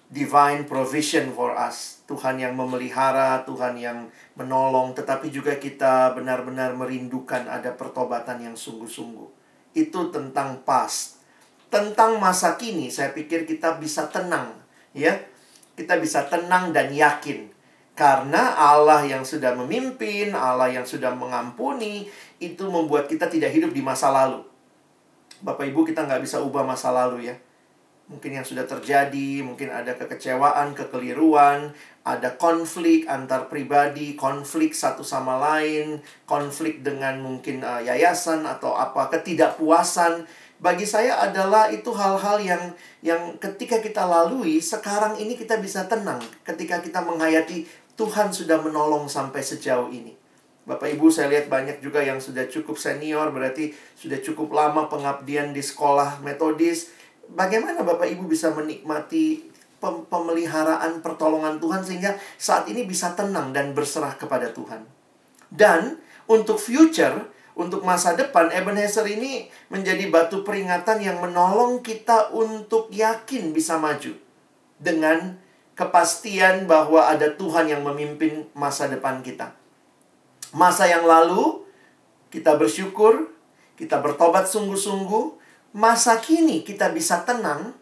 divine 0.08 0.64
provision 0.64 1.36
for 1.36 1.52
us. 1.56 2.00
Tuhan 2.08 2.40
yang 2.40 2.56
memelihara, 2.56 3.44
Tuhan 3.44 3.76
yang 3.76 4.08
menolong, 4.40 4.96
tetapi 4.96 5.28
juga 5.28 5.60
kita 5.60 6.16
benar-benar 6.16 6.72
merindukan 6.72 7.44
ada 7.52 7.76
pertobatan 7.76 8.48
yang 8.48 8.56
sungguh-sungguh. 8.56 9.28
Itu 9.76 10.08
tentang 10.08 10.64
past. 10.64 11.20
Tentang 11.68 12.16
masa 12.24 12.56
kini, 12.56 12.88
saya 12.88 13.12
pikir 13.12 13.44
kita 13.44 13.76
bisa 13.76 14.08
tenang, 14.08 14.56
ya. 14.96 15.20
Kita 15.76 16.00
bisa 16.00 16.24
tenang 16.32 16.72
dan 16.72 16.96
yakin. 16.96 17.52
Karena 17.98 18.54
Allah 18.54 19.02
yang 19.10 19.26
sudah 19.26 19.58
memimpin, 19.58 20.38
Allah 20.38 20.70
yang 20.70 20.86
sudah 20.86 21.18
mengampuni, 21.18 22.06
itu 22.38 22.70
membuat 22.70 23.10
kita 23.10 23.26
tidak 23.26 23.50
hidup 23.50 23.74
di 23.74 23.82
masa 23.82 24.14
lalu. 24.14 24.46
Bapak 25.42 25.66
Ibu 25.66 25.82
kita 25.82 26.06
nggak 26.06 26.22
bisa 26.22 26.38
ubah 26.38 26.62
masa 26.62 26.94
lalu 26.94 27.34
ya 27.34 27.36
mungkin 28.08 28.40
yang 28.40 28.48
sudah 28.48 28.64
terjadi, 28.64 29.44
mungkin 29.44 29.68
ada 29.68 29.92
kekecewaan, 30.00 30.72
kekeliruan, 30.72 31.76
ada 32.08 32.40
konflik 32.40 33.04
antar 33.12 33.52
pribadi, 33.52 34.16
konflik 34.16 34.72
satu 34.72 35.04
sama 35.04 35.36
lain, 35.36 36.00
konflik 36.24 36.80
dengan 36.88 37.20
mungkin 37.20 37.68
uh, 37.68 37.84
yayasan 37.84 38.48
atau 38.48 38.80
apa 38.80 39.12
ketidakpuasan. 39.12 40.24
Bagi 40.58 40.90
saya 40.90 41.22
adalah 41.22 41.70
itu 41.70 41.94
hal-hal 41.94 42.42
yang 42.42 42.64
yang 43.06 43.38
ketika 43.38 43.78
kita 43.78 44.08
lalui 44.08 44.58
sekarang 44.58 45.14
ini 45.22 45.38
kita 45.38 45.62
bisa 45.62 45.86
tenang 45.86 46.18
ketika 46.42 46.82
kita 46.82 46.98
menghayati 47.06 47.70
Tuhan 47.98 48.30
sudah 48.30 48.62
menolong 48.62 49.10
sampai 49.10 49.42
sejauh 49.42 49.90
ini. 49.90 50.14
Bapak 50.68 50.94
Ibu 50.94 51.10
saya 51.10 51.32
lihat 51.32 51.50
banyak 51.50 51.82
juga 51.82 52.04
yang 52.04 52.22
sudah 52.22 52.46
cukup 52.46 52.76
senior 52.76 53.32
berarti 53.32 53.72
sudah 53.96 54.20
cukup 54.20 54.52
lama 54.52 54.92
pengabdian 54.92 55.56
di 55.56 55.64
sekolah 55.64 56.20
metodis 56.20 56.92
bagaimana 57.32 57.88
Bapak 57.88 58.08
Ibu 58.08 58.28
bisa 58.28 58.52
menikmati 58.52 59.48
pemeliharaan 59.82 61.00
pertolongan 61.00 61.62
Tuhan 61.62 61.82
sehingga 61.86 62.18
saat 62.36 62.66
ini 62.68 62.84
bisa 62.84 63.14
tenang 63.14 63.54
dan 63.54 63.72
berserah 63.72 64.18
kepada 64.18 64.50
Tuhan. 64.50 64.84
Dan 65.48 66.02
untuk 66.28 66.60
future, 66.60 67.30
untuk 67.56 67.86
masa 67.86 68.18
depan, 68.18 68.52
Ebenezer 68.52 69.06
ini 69.08 69.48
menjadi 69.72 70.10
batu 70.10 70.42
peringatan 70.42 71.00
yang 71.00 71.18
menolong 71.22 71.86
kita 71.86 72.34
untuk 72.34 72.90
yakin 72.92 73.54
bisa 73.54 73.78
maju. 73.78 74.18
Dengan 74.78 75.38
kepastian 75.78 76.66
bahwa 76.66 77.06
ada 77.06 77.30
Tuhan 77.38 77.70
yang 77.70 77.86
memimpin 77.86 78.50
masa 78.58 78.90
depan 78.90 79.22
kita. 79.22 79.54
Masa 80.58 80.90
yang 80.90 81.06
lalu, 81.06 81.62
kita 82.34 82.58
bersyukur, 82.58 83.30
kita 83.78 84.02
bertobat 84.02 84.50
sungguh-sungguh, 84.50 85.38
masa 85.78 86.18
kini 86.18 86.66
kita 86.66 86.90
bisa 86.90 87.22
tenang 87.22 87.78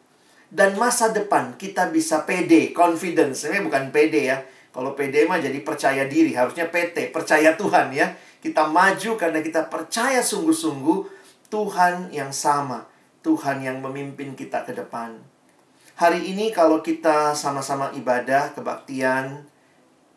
dan 0.52 0.76
masa 0.76 1.16
depan 1.16 1.56
kita 1.56 1.88
bisa 1.88 2.28
pede, 2.28 2.76
confidence. 2.76 3.48
Ini 3.48 3.64
bukan 3.64 3.96
pede 3.96 4.28
ya. 4.28 4.44
Kalau 4.76 4.92
pede 4.92 5.24
mah 5.24 5.40
jadi 5.40 5.64
percaya 5.64 6.04
diri, 6.04 6.36
harusnya 6.36 6.68
PT, 6.68 7.16
percaya 7.16 7.56
Tuhan 7.56 7.96
ya. 7.96 8.12
Kita 8.44 8.68
maju 8.68 9.16
karena 9.16 9.40
kita 9.40 9.72
percaya 9.72 10.20
sungguh-sungguh 10.20 11.00
Tuhan 11.48 12.12
yang 12.12 12.36
sama, 12.36 12.84
Tuhan 13.24 13.64
yang 13.64 13.80
memimpin 13.80 14.36
kita 14.36 14.68
ke 14.68 14.76
depan. 14.76 15.35
Hari 15.96 16.36
ini 16.36 16.52
kalau 16.52 16.84
kita 16.84 17.32
sama-sama 17.32 17.88
ibadah, 17.96 18.52
kebaktian, 18.52 19.48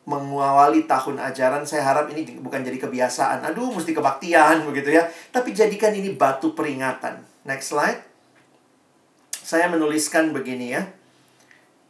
mengawali 0.08 0.90
tahun 0.90 1.22
ajaran, 1.22 1.62
saya 1.62 1.86
harap 1.86 2.10
ini 2.10 2.26
bukan 2.42 2.66
jadi 2.66 2.82
kebiasaan. 2.82 3.46
Aduh, 3.46 3.70
mesti 3.70 3.94
kebaktian 3.94 4.66
begitu 4.66 4.96
ya. 4.98 5.06
Tapi 5.30 5.54
jadikan 5.54 5.94
ini 5.94 6.18
batu 6.18 6.56
peringatan 6.56 7.28
Next 7.48 7.72
slide. 7.72 8.04
Saya 9.32 9.72
menuliskan 9.72 10.36
begini 10.36 10.76
ya. 10.76 10.84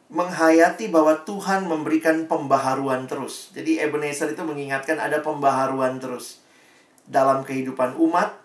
Menghayati 0.06 0.86
bahwa 0.86 1.18
Tuhan 1.26 1.66
memberikan 1.66 2.30
pembaharuan 2.30 3.10
terus. 3.10 3.50
Jadi 3.50 3.82
Ebenezer 3.82 4.30
itu 4.30 4.44
mengingatkan 4.46 5.02
ada 5.02 5.18
pembaharuan 5.18 5.98
terus 5.98 6.38
dalam 7.10 7.42
kehidupan 7.42 7.98
umat 7.98 8.38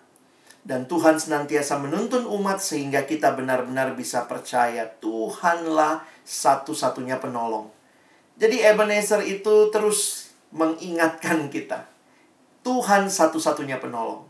dan 0.64 0.88
Tuhan 0.88 1.20
senantiasa 1.20 1.76
menuntun 1.76 2.24
umat 2.24 2.58
sehingga 2.58 3.04
kita 3.04 3.36
benar-benar 3.36 3.92
bisa 3.92 4.24
percaya 4.24 4.88
Tuhanlah 4.98 6.02
satu-satunya 6.24 7.20
penolong. 7.20 7.68
Jadi 8.40 8.64
Ebenezer 8.64 9.22
itu 9.22 9.68
terus 9.70 10.32
mengingatkan 10.50 11.52
kita 11.52 11.94
Tuhan 12.64 13.12
satu-satunya 13.12 13.76
penolong. 13.76 14.24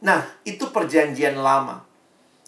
Nah, 0.00 0.24
itu 0.48 0.72
perjanjian 0.72 1.36
lama. 1.36 1.84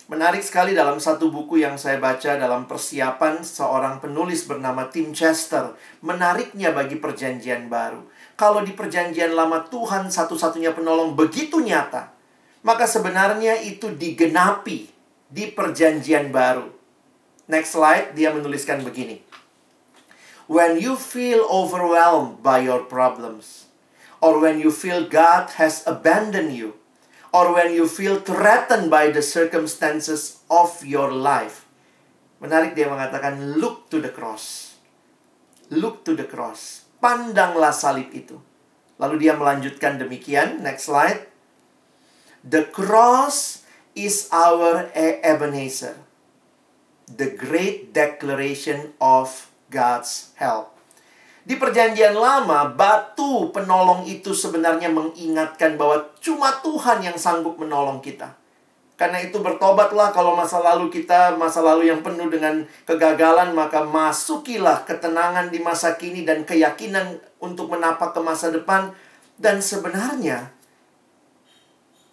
Menarik 0.08 0.40
sekali 0.40 0.72
dalam 0.72 0.96
satu 0.96 1.28
buku 1.28 1.60
yang 1.60 1.76
saya 1.76 2.00
baca 2.00 2.40
dalam 2.40 2.64
persiapan 2.64 3.44
seorang 3.44 4.00
penulis 4.00 4.48
bernama 4.48 4.88
Tim 4.88 5.12
Chester. 5.12 5.76
Menariknya 6.00 6.72
bagi 6.72 6.96
perjanjian 6.96 7.68
baru. 7.68 8.00
Kalau 8.34 8.64
di 8.64 8.72
perjanjian 8.72 9.36
lama 9.36 9.68
Tuhan 9.68 10.08
satu-satunya 10.08 10.72
penolong 10.72 11.12
begitu 11.12 11.60
nyata, 11.60 12.08
maka 12.62 12.86
sebenarnya 12.86 13.58
itu 13.62 13.90
digenapi 13.94 14.90
di 15.26 15.44
perjanjian 15.50 16.30
baru. 16.30 16.70
Next 17.50 17.74
slide, 17.74 18.14
dia 18.14 18.30
menuliskan 18.30 18.86
begini. 18.86 19.22
When 20.46 20.78
you 20.78 20.94
feel 20.94 21.42
overwhelmed 21.46 22.42
by 22.42 22.62
your 22.62 22.86
problems, 22.86 23.66
or 24.22 24.38
when 24.38 24.62
you 24.62 24.70
feel 24.70 25.02
God 25.02 25.58
has 25.58 25.82
abandoned 25.84 26.54
you, 26.54 26.78
or 27.32 27.50
when 27.50 27.72
you 27.72 27.88
feel 27.88 28.20
threatened 28.20 28.92
by 28.92 29.08
the 29.08 29.24
circumstances 29.24 30.44
of 30.52 30.84
your 30.84 31.08
life. 31.08 31.64
Menarik 32.44 32.76
dia 32.76 32.86
mengatakan 32.86 33.56
look 33.56 33.88
to 33.88 33.98
the 33.98 34.12
cross. 34.12 34.76
Look 35.72 36.04
to 36.04 36.12
the 36.12 36.28
cross. 36.28 36.84
Pandanglah 37.00 37.72
salib 37.72 38.12
itu. 38.12 38.36
Lalu 39.00 39.26
dia 39.26 39.34
melanjutkan 39.34 39.96
demikian, 39.96 40.60
next 40.60 40.86
slide. 40.86 41.31
The 42.42 42.66
cross 42.74 43.62
is 43.94 44.26
our 44.34 44.90
Ebenezer. 44.98 45.94
The 47.06 47.30
great 47.38 47.94
declaration 47.94 48.98
of 48.98 49.46
God's 49.70 50.34
help. 50.34 50.74
Di 51.42 51.54
perjanjian 51.54 52.18
lama, 52.18 52.66
batu 52.70 53.50
penolong 53.54 54.06
itu 54.10 54.34
sebenarnya 54.34 54.90
mengingatkan 54.90 55.78
bahwa 55.78 56.10
cuma 56.18 56.58
Tuhan 56.66 57.02
yang 57.06 57.18
sanggup 57.18 57.58
menolong 57.58 58.02
kita. 58.02 58.34
Karena 58.98 59.18
itu 59.18 59.42
bertobatlah 59.42 60.14
kalau 60.14 60.38
masa 60.38 60.62
lalu 60.62 60.86
kita, 60.90 61.34
masa 61.34 61.58
lalu 61.58 61.90
yang 61.90 62.02
penuh 62.06 62.30
dengan 62.30 62.62
kegagalan, 62.86 63.50
maka 63.54 63.82
masukilah 63.82 64.82
ketenangan 64.86 65.50
di 65.50 65.58
masa 65.58 65.98
kini 65.98 66.22
dan 66.22 66.46
keyakinan 66.46 67.18
untuk 67.42 67.70
menapak 67.70 68.14
ke 68.14 68.20
masa 68.22 68.54
depan. 68.54 68.94
Dan 69.34 69.58
sebenarnya, 69.58 70.54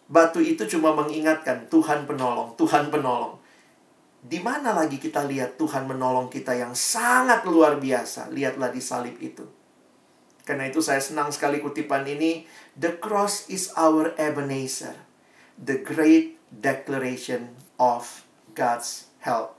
batu 0.10 0.42
itu 0.42 0.66
cuma 0.66 0.98
mengingatkan 0.98 1.70
Tuhan 1.70 2.10
penolong, 2.10 2.58
Tuhan 2.58 2.90
penolong. 2.90 3.38
Di 4.20 4.42
mana 4.44 4.76
lagi 4.76 5.00
kita 5.00 5.24
lihat 5.24 5.56
Tuhan 5.56 5.88
menolong 5.88 6.28
kita 6.28 6.52
yang 6.58 6.76
sangat 6.76 7.48
luar 7.48 7.80
biasa? 7.80 8.28
Lihatlah 8.34 8.74
di 8.74 8.82
salib 8.84 9.16
itu. 9.22 9.48
Karena 10.44 10.66
itu 10.66 10.82
saya 10.82 11.00
senang 11.00 11.30
sekali 11.30 11.62
kutipan 11.62 12.04
ini. 12.10 12.44
The 12.74 12.98
cross 12.98 13.48
is 13.48 13.70
our 13.78 14.18
Ebenezer. 14.18 14.98
The 15.56 15.80
great 15.80 16.42
declaration 16.50 17.54
of 17.78 18.26
God's 18.58 19.14
help. 19.22 19.56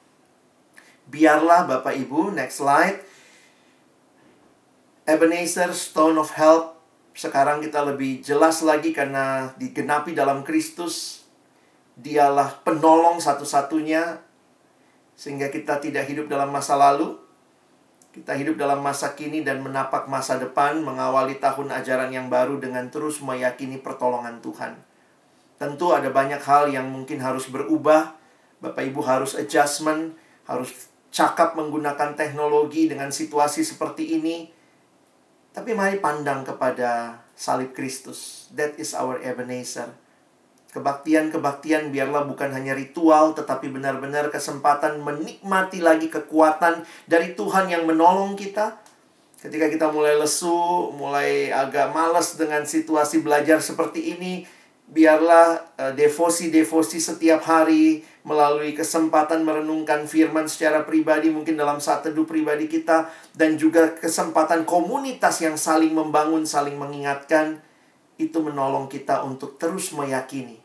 Biarlah 1.08 1.70
Bapak 1.70 1.94
Ibu, 1.94 2.34
next 2.34 2.58
slide. 2.58 3.00
Ebenezer, 5.06 5.72
stone 5.72 6.18
of 6.18 6.34
help. 6.34 6.79
Sekarang 7.14 7.61
kita 7.61 7.83
lebih 7.85 8.23
jelas 8.23 8.62
lagi 8.62 8.94
karena 8.94 9.55
digenapi 9.59 10.14
dalam 10.14 10.46
Kristus. 10.46 11.27
Dialah 12.01 12.64
penolong 12.64 13.20
satu-satunya 13.20 14.31
sehingga 15.20 15.53
kita 15.53 15.85
tidak 15.85 16.09
hidup 16.09 16.33
dalam 16.33 16.49
masa 16.49 16.81
lalu, 16.81 17.12
kita 18.11 18.33
hidup 18.33 18.57
dalam 18.57 18.81
masa 18.81 19.12
kini 19.12 19.44
dan 19.44 19.61
menapak 19.61 20.09
masa 20.09 20.40
depan, 20.40 20.81
mengawali 20.81 21.37
tahun 21.37 21.70
ajaran 21.77 22.09
yang 22.09 22.33
baru 22.33 22.57
dengan 22.57 22.88
terus 22.88 23.20
meyakini 23.20 23.77
pertolongan 23.79 24.40
Tuhan. 24.40 24.81
Tentu 25.61 25.92
ada 25.92 26.09
banyak 26.09 26.40
hal 26.40 26.73
yang 26.73 26.88
mungkin 26.88 27.20
harus 27.20 27.53
berubah. 27.53 28.16
Bapak 28.64 28.81
Ibu 28.81 29.05
harus 29.05 29.37
adjustment, 29.37 30.16
harus 30.49 30.88
cakap 31.12 31.53
menggunakan 31.53 32.16
teknologi 32.16 32.88
dengan 32.88 33.12
situasi 33.12 33.61
seperti 33.61 34.16
ini. 34.16 34.49
Tapi 35.50 35.74
mari 35.74 35.98
pandang 35.98 36.46
kepada 36.46 37.20
salib 37.34 37.74
Kristus. 37.74 38.46
That 38.54 38.78
is 38.78 38.94
our 38.94 39.18
Ebenezer. 39.18 39.90
Kebaktian-kebaktian 40.70 41.90
biarlah 41.90 42.30
bukan 42.30 42.54
hanya 42.54 42.78
ritual, 42.78 43.34
tetapi 43.34 43.74
benar-benar 43.74 44.30
kesempatan 44.30 45.02
menikmati 45.02 45.82
lagi 45.82 46.06
kekuatan 46.06 46.86
dari 47.10 47.34
Tuhan 47.34 47.66
yang 47.66 47.90
menolong 47.90 48.38
kita. 48.38 48.78
Ketika 49.42 49.66
kita 49.66 49.90
mulai 49.90 50.14
lesu, 50.14 50.94
mulai 50.94 51.50
agak 51.50 51.90
malas 51.90 52.38
dengan 52.38 52.62
situasi 52.62 53.18
belajar 53.18 53.58
seperti 53.58 54.14
ini, 54.14 54.46
biarlah 54.90 55.79
uh, 55.79 55.92
devosi-devosi 55.94 56.98
setiap 56.98 57.46
hari 57.46 58.03
melalui 58.26 58.74
kesempatan 58.74 59.46
merenungkan 59.46 60.05
firman 60.05 60.50
secara 60.50 60.83
pribadi 60.83 61.31
mungkin 61.31 61.55
dalam 61.55 61.79
saat 61.79 62.05
teduh 62.05 62.26
pribadi 62.26 62.66
kita 62.66 63.07
dan 63.33 63.55
juga 63.55 63.94
kesempatan 63.94 64.66
komunitas 64.66 65.40
yang 65.40 65.55
saling 65.55 65.94
membangun, 65.94 66.42
saling 66.42 66.74
mengingatkan 66.74 67.62
itu 68.20 68.37
menolong 68.42 68.90
kita 68.90 69.22
untuk 69.24 69.57
terus 69.57 69.94
meyakini 69.96 70.61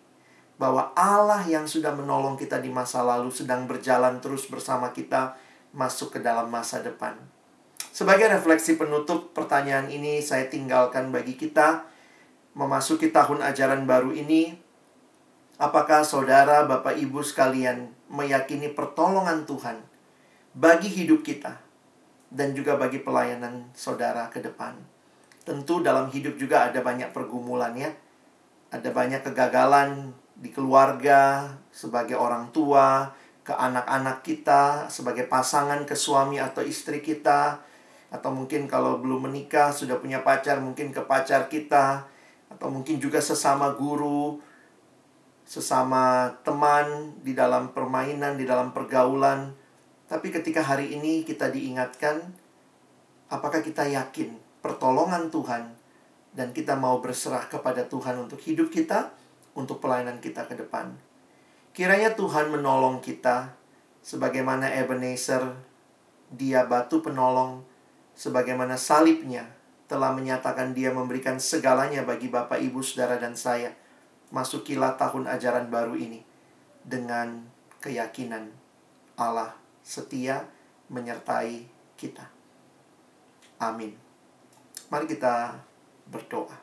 bahwa 0.55 0.91
Allah 0.97 1.43
yang 1.45 1.69
sudah 1.69 1.93
menolong 1.95 2.35
kita 2.35 2.59
di 2.59 2.71
masa 2.73 3.05
lalu 3.05 3.31
sedang 3.31 3.67
berjalan 3.69 4.19
terus 4.23 4.47
bersama 4.49 4.91
kita 4.91 5.37
masuk 5.75 6.17
ke 6.17 6.19
dalam 6.23 6.47
masa 6.47 6.79
depan. 6.79 7.15
Sebagai 7.95 8.27
refleksi 8.27 8.75
penutup 8.75 9.31
pertanyaan 9.31 9.87
ini 9.87 10.19
saya 10.19 10.51
tinggalkan 10.51 11.15
bagi 11.15 11.39
kita 11.39 11.94
memasuki 12.55 13.11
tahun 13.11 13.43
ajaran 13.43 13.83
baru 13.83 14.15
ini, 14.15 14.55
apakah 15.59 16.01
saudara, 16.07 16.63
bapak, 16.63 16.95
ibu 16.95 17.19
sekalian 17.19 17.91
meyakini 18.07 18.71
pertolongan 18.71 19.43
Tuhan 19.43 19.83
bagi 20.55 20.87
hidup 20.87 21.19
kita 21.21 21.59
dan 22.31 22.55
juga 22.55 22.79
bagi 22.79 23.03
pelayanan 23.03 23.69
saudara 23.75 24.31
ke 24.31 24.39
depan? 24.39 24.79
Tentu 25.45 25.83
dalam 25.83 26.09
hidup 26.09 26.39
juga 26.39 26.71
ada 26.71 26.81
banyak 26.81 27.11
pergumulan 27.13 27.75
ya. 27.75 27.91
Ada 28.73 28.89
banyak 28.89 29.21
kegagalan 29.21 30.09
di 30.33 30.49
keluarga, 30.49 31.47
sebagai 31.69 32.17
orang 32.17 32.49
tua, 32.49 33.13
ke 33.45 33.53
anak-anak 33.53 34.25
kita, 34.25 34.89
sebagai 34.89 35.29
pasangan, 35.29 35.85
ke 35.85 35.93
suami 35.93 36.41
atau 36.41 36.65
istri 36.65 36.99
kita, 36.99 37.61
atau 38.09 38.33
mungkin 38.33 38.65
kalau 38.65 38.97
belum 38.97 39.29
menikah, 39.29 39.69
sudah 39.69 40.01
punya 40.01 40.25
pacar, 40.25 40.57
mungkin 40.59 40.89
ke 40.89 41.05
pacar 41.05 41.45
kita, 41.45 42.09
atau 42.49 42.67
mungkin 42.69 43.01
juga 43.01 43.19
sesama 43.19 43.73
guru, 43.73 44.39
sesama 45.45 46.33
teman 46.41 47.13
di 47.21 47.37
dalam 47.37 47.71
permainan, 47.71 48.35
di 48.35 48.45
dalam 48.49 48.73
pergaulan. 48.73 49.53
Tapi 50.05 50.33
ketika 50.33 50.61
hari 50.61 50.93
ini 50.97 51.25
kita 51.25 51.49
diingatkan, 51.53 52.21
apakah 53.29 53.61
kita 53.61 53.85
yakin 53.89 54.37
pertolongan 54.61 55.29
Tuhan 55.29 55.73
dan 56.35 56.51
kita 56.51 56.73
mau 56.75 56.99
berserah 56.99 57.45
kepada 57.47 57.85
Tuhan 57.85 58.17
untuk 58.25 58.41
hidup 58.41 58.69
kita, 58.73 59.13
untuk 59.55 59.79
pelayanan 59.79 60.19
kita 60.19 60.45
ke 60.45 60.57
depan. 60.57 60.91
Kiranya 61.71 62.13
Tuhan 62.13 62.51
menolong 62.51 62.99
kita 62.99 63.55
sebagaimana 64.03 64.67
Ebenezer, 64.69 65.55
dia 66.29 66.67
batu 66.67 66.99
penolong, 66.99 67.63
sebagaimana 68.13 68.75
salibnya 68.75 69.54
telah 69.85 70.13
menyatakan 70.13 70.73
dia 70.73 70.89
memberikan 70.89 71.37
segalanya 71.37 72.01
bagi 72.01 72.29
Bapak, 72.29 72.57
Ibu, 72.57 72.81
Saudara, 72.81 73.21
dan 73.21 73.37
saya. 73.37 73.73
Masukilah 74.33 74.97
tahun 74.97 75.29
ajaran 75.29 75.69
baru 75.69 75.93
ini 75.93 76.25
dengan 76.81 77.45
keyakinan 77.77 78.49
Allah 79.15 79.53
setia 79.85 80.49
menyertai 80.89 81.69
kita. 81.95 82.25
Amin. 83.61 83.93
Mari 84.89 85.05
kita 85.05 85.61
berdoa. 86.09 86.57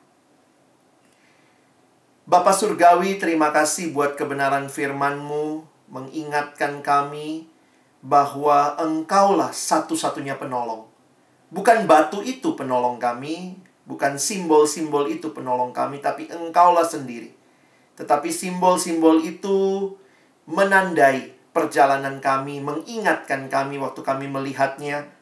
Bapak 2.23 2.55
Surgawi, 2.55 3.19
terima 3.19 3.51
kasih 3.51 3.91
buat 3.91 4.15
kebenaran 4.15 4.71
firman-Mu 4.71 5.67
mengingatkan 5.91 6.83
kami 6.83 7.51
bahwa 8.03 8.79
Engkaulah 8.79 9.51
satu-satunya 9.51 10.39
penolong 10.39 10.92
Bukan 11.53 11.85
batu 11.85 12.25
itu 12.25 12.57
penolong 12.57 12.97
kami, 12.97 13.61
bukan 13.85 14.17
simbol-simbol 14.17 15.05
itu 15.13 15.37
penolong 15.37 15.77
kami, 15.77 16.01
tapi 16.01 16.33
engkaulah 16.33 16.89
sendiri. 16.89 17.29
Tetapi 17.93 18.33
simbol-simbol 18.33 19.21
itu 19.21 19.93
menandai 20.49 21.37
perjalanan 21.53 22.25
kami, 22.25 22.65
mengingatkan 22.65 23.53
kami 23.53 23.77
waktu 23.77 24.01
kami 24.01 24.33
melihatnya 24.33 25.13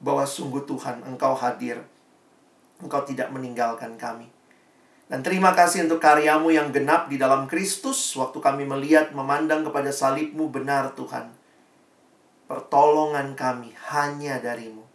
bahwa 0.00 0.24
sungguh 0.24 0.64
Tuhan, 0.64 1.04
Engkau 1.04 1.36
hadir. 1.36 1.84
Engkau 2.80 3.04
tidak 3.04 3.30
meninggalkan 3.30 3.94
kami. 4.00 4.26
Dan 5.06 5.20
terima 5.20 5.52
kasih 5.52 5.84
untuk 5.84 6.00
karyamu 6.00 6.48
yang 6.48 6.72
genap 6.72 7.12
di 7.12 7.20
dalam 7.20 7.44
Kristus 7.44 8.16
waktu 8.16 8.40
kami 8.40 8.64
melihat, 8.64 9.12
memandang 9.12 9.62
kepada 9.68 9.92
salibmu 9.92 10.48
benar 10.48 10.96
Tuhan. 10.96 11.28
Pertolongan 12.48 13.36
kami 13.36 13.76
hanya 13.92 14.40
darimu. 14.40 14.91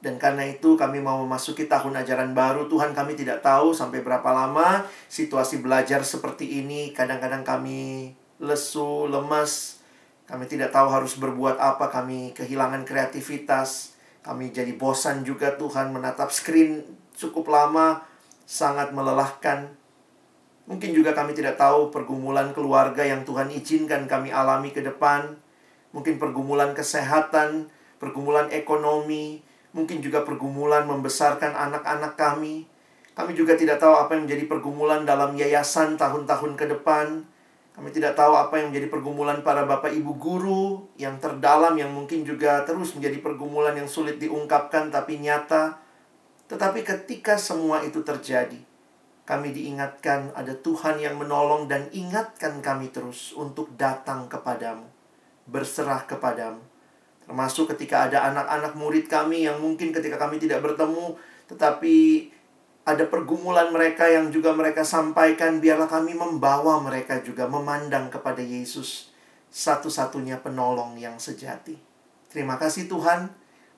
Dan 0.00 0.16
karena 0.16 0.48
itu 0.48 0.80
kami 0.80 0.96
mau 1.04 1.20
memasuki 1.20 1.68
tahun 1.68 2.00
ajaran 2.00 2.32
baru. 2.32 2.72
Tuhan 2.72 2.96
kami 2.96 3.20
tidak 3.20 3.44
tahu 3.44 3.76
sampai 3.76 4.00
berapa 4.00 4.32
lama 4.32 4.88
situasi 5.12 5.60
belajar 5.60 6.00
seperti 6.00 6.64
ini. 6.64 6.96
Kadang-kadang 6.96 7.44
kami 7.44 8.12
lesu, 8.40 9.04
lemas. 9.12 9.84
Kami 10.24 10.48
tidak 10.48 10.72
tahu 10.72 10.88
harus 10.88 11.20
berbuat 11.20 11.60
apa. 11.60 11.92
Kami 11.92 12.32
kehilangan 12.32 12.88
kreativitas. 12.88 13.92
Kami 14.24 14.48
jadi 14.56 14.72
bosan 14.72 15.20
juga 15.20 15.60
Tuhan 15.60 15.92
menatap 15.92 16.32
screen 16.32 16.80
cukup 17.12 17.52
lama. 17.52 18.00
Sangat 18.48 18.96
melelahkan. 18.96 19.76
Mungkin 20.64 20.96
juga 20.96 21.12
kami 21.12 21.36
tidak 21.36 21.60
tahu 21.60 21.92
pergumulan 21.92 22.56
keluarga 22.56 23.04
yang 23.04 23.28
Tuhan 23.28 23.52
izinkan 23.52 24.08
kami 24.08 24.32
alami 24.32 24.72
ke 24.72 24.80
depan. 24.80 25.36
Mungkin 25.92 26.16
pergumulan 26.16 26.72
kesehatan, 26.72 27.68
pergumulan 28.00 28.48
ekonomi, 28.54 29.42
mungkin 29.70 30.02
juga 30.02 30.26
pergumulan 30.26 30.86
membesarkan 30.86 31.54
anak-anak 31.54 32.18
kami. 32.18 32.66
Kami 33.14 33.32
juga 33.36 33.54
tidak 33.54 33.82
tahu 33.82 33.94
apa 33.94 34.16
yang 34.16 34.24
menjadi 34.26 34.44
pergumulan 34.48 35.02
dalam 35.02 35.34
yayasan 35.36 35.98
tahun-tahun 35.98 36.56
ke 36.56 36.64
depan. 36.78 37.26
Kami 37.70 37.88
tidak 37.94 38.18
tahu 38.18 38.34
apa 38.34 38.60
yang 38.60 38.74
menjadi 38.74 38.88
pergumulan 38.90 39.40
para 39.46 39.64
bapak 39.64 39.94
ibu 39.94 40.18
guru 40.18 40.90
yang 40.98 41.16
terdalam 41.22 41.72
yang 41.78 41.94
mungkin 41.94 42.26
juga 42.26 42.66
terus 42.66 42.92
menjadi 42.98 43.22
pergumulan 43.22 43.72
yang 43.78 43.88
sulit 43.88 44.18
diungkapkan 44.18 44.90
tapi 44.90 45.22
nyata. 45.22 45.78
Tetapi 46.50 46.82
ketika 46.82 47.38
semua 47.38 47.80
itu 47.86 48.02
terjadi, 48.02 48.58
kami 49.22 49.54
diingatkan 49.54 50.34
ada 50.34 50.50
Tuhan 50.58 50.98
yang 50.98 51.14
menolong 51.14 51.70
dan 51.70 51.86
ingatkan 51.94 52.58
kami 52.58 52.90
terus 52.90 53.30
untuk 53.38 53.70
datang 53.78 54.26
kepadamu, 54.26 54.90
berserah 55.46 56.02
kepadamu 56.10 56.69
Termasuk 57.30 57.70
ketika 57.70 58.10
ada 58.10 58.26
anak-anak 58.26 58.74
murid 58.74 59.06
kami 59.06 59.46
yang 59.46 59.62
mungkin 59.62 59.94
ketika 59.94 60.18
kami 60.18 60.42
tidak 60.42 60.66
bertemu, 60.66 61.14
tetapi 61.46 62.26
ada 62.82 63.06
pergumulan 63.06 63.70
mereka 63.70 64.10
yang 64.10 64.34
juga 64.34 64.50
mereka 64.50 64.82
sampaikan, 64.82 65.62
biarlah 65.62 65.86
kami 65.86 66.18
membawa 66.18 66.82
mereka 66.82 67.22
juga 67.22 67.46
memandang 67.46 68.10
kepada 68.10 68.42
Yesus, 68.42 69.14
satu-satunya 69.54 70.42
penolong 70.42 70.98
yang 70.98 71.22
sejati. 71.22 71.78
Terima 72.34 72.58
kasih 72.58 72.90
Tuhan, 72.90 73.30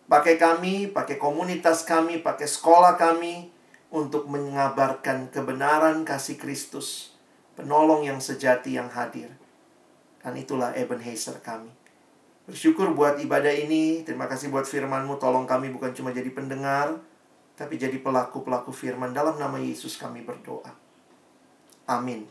pakai 0.09 0.41
kami, 0.41 0.88
pakai 0.88 1.21
komunitas 1.21 1.85
kami, 1.85 2.25
pakai 2.25 2.49
sekolah 2.49 2.97
kami, 2.97 3.53
untuk 3.93 4.33
mengabarkan 4.33 5.29
kebenaran 5.29 6.09
kasih 6.09 6.41
Kristus, 6.41 7.12
penolong 7.61 8.09
yang 8.09 8.17
sejati 8.17 8.81
yang 8.81 8.88
hadir. 8.88 9.29
Dan 10.25 10.41
itulah 10.41 10.73
Ebenezer 10.73 11.37
kami. 11.45 11.82
Bersyukur 12.53 12.93
buat 12.93 13.17
ibadah 13.17 13.49
ini. 13.49 14.05
Terima 14.05 14.29
kasih 14.29 14.53
buat 14.53 14.69
firmanmu. 14.69 15.17
Tolong 15.17 15.49
kami 15.49 15.72
bukan 15.72 15.97
cuma 15.97 16.12
jadi 16.12 16.29
pendengar, 16.37 17.01
tapi 17.57 17.81
jadi 17.81 17.97
pelaku-pelaku 17.97 18.68
firman. 18.68 19.16
Dalam 19.16 19.41
nama 19.41 19.57
Yesus 19.57 19.97
kami 19.97 20.20
berdoa. 20.20 20.68
Amin. 21.89 22.29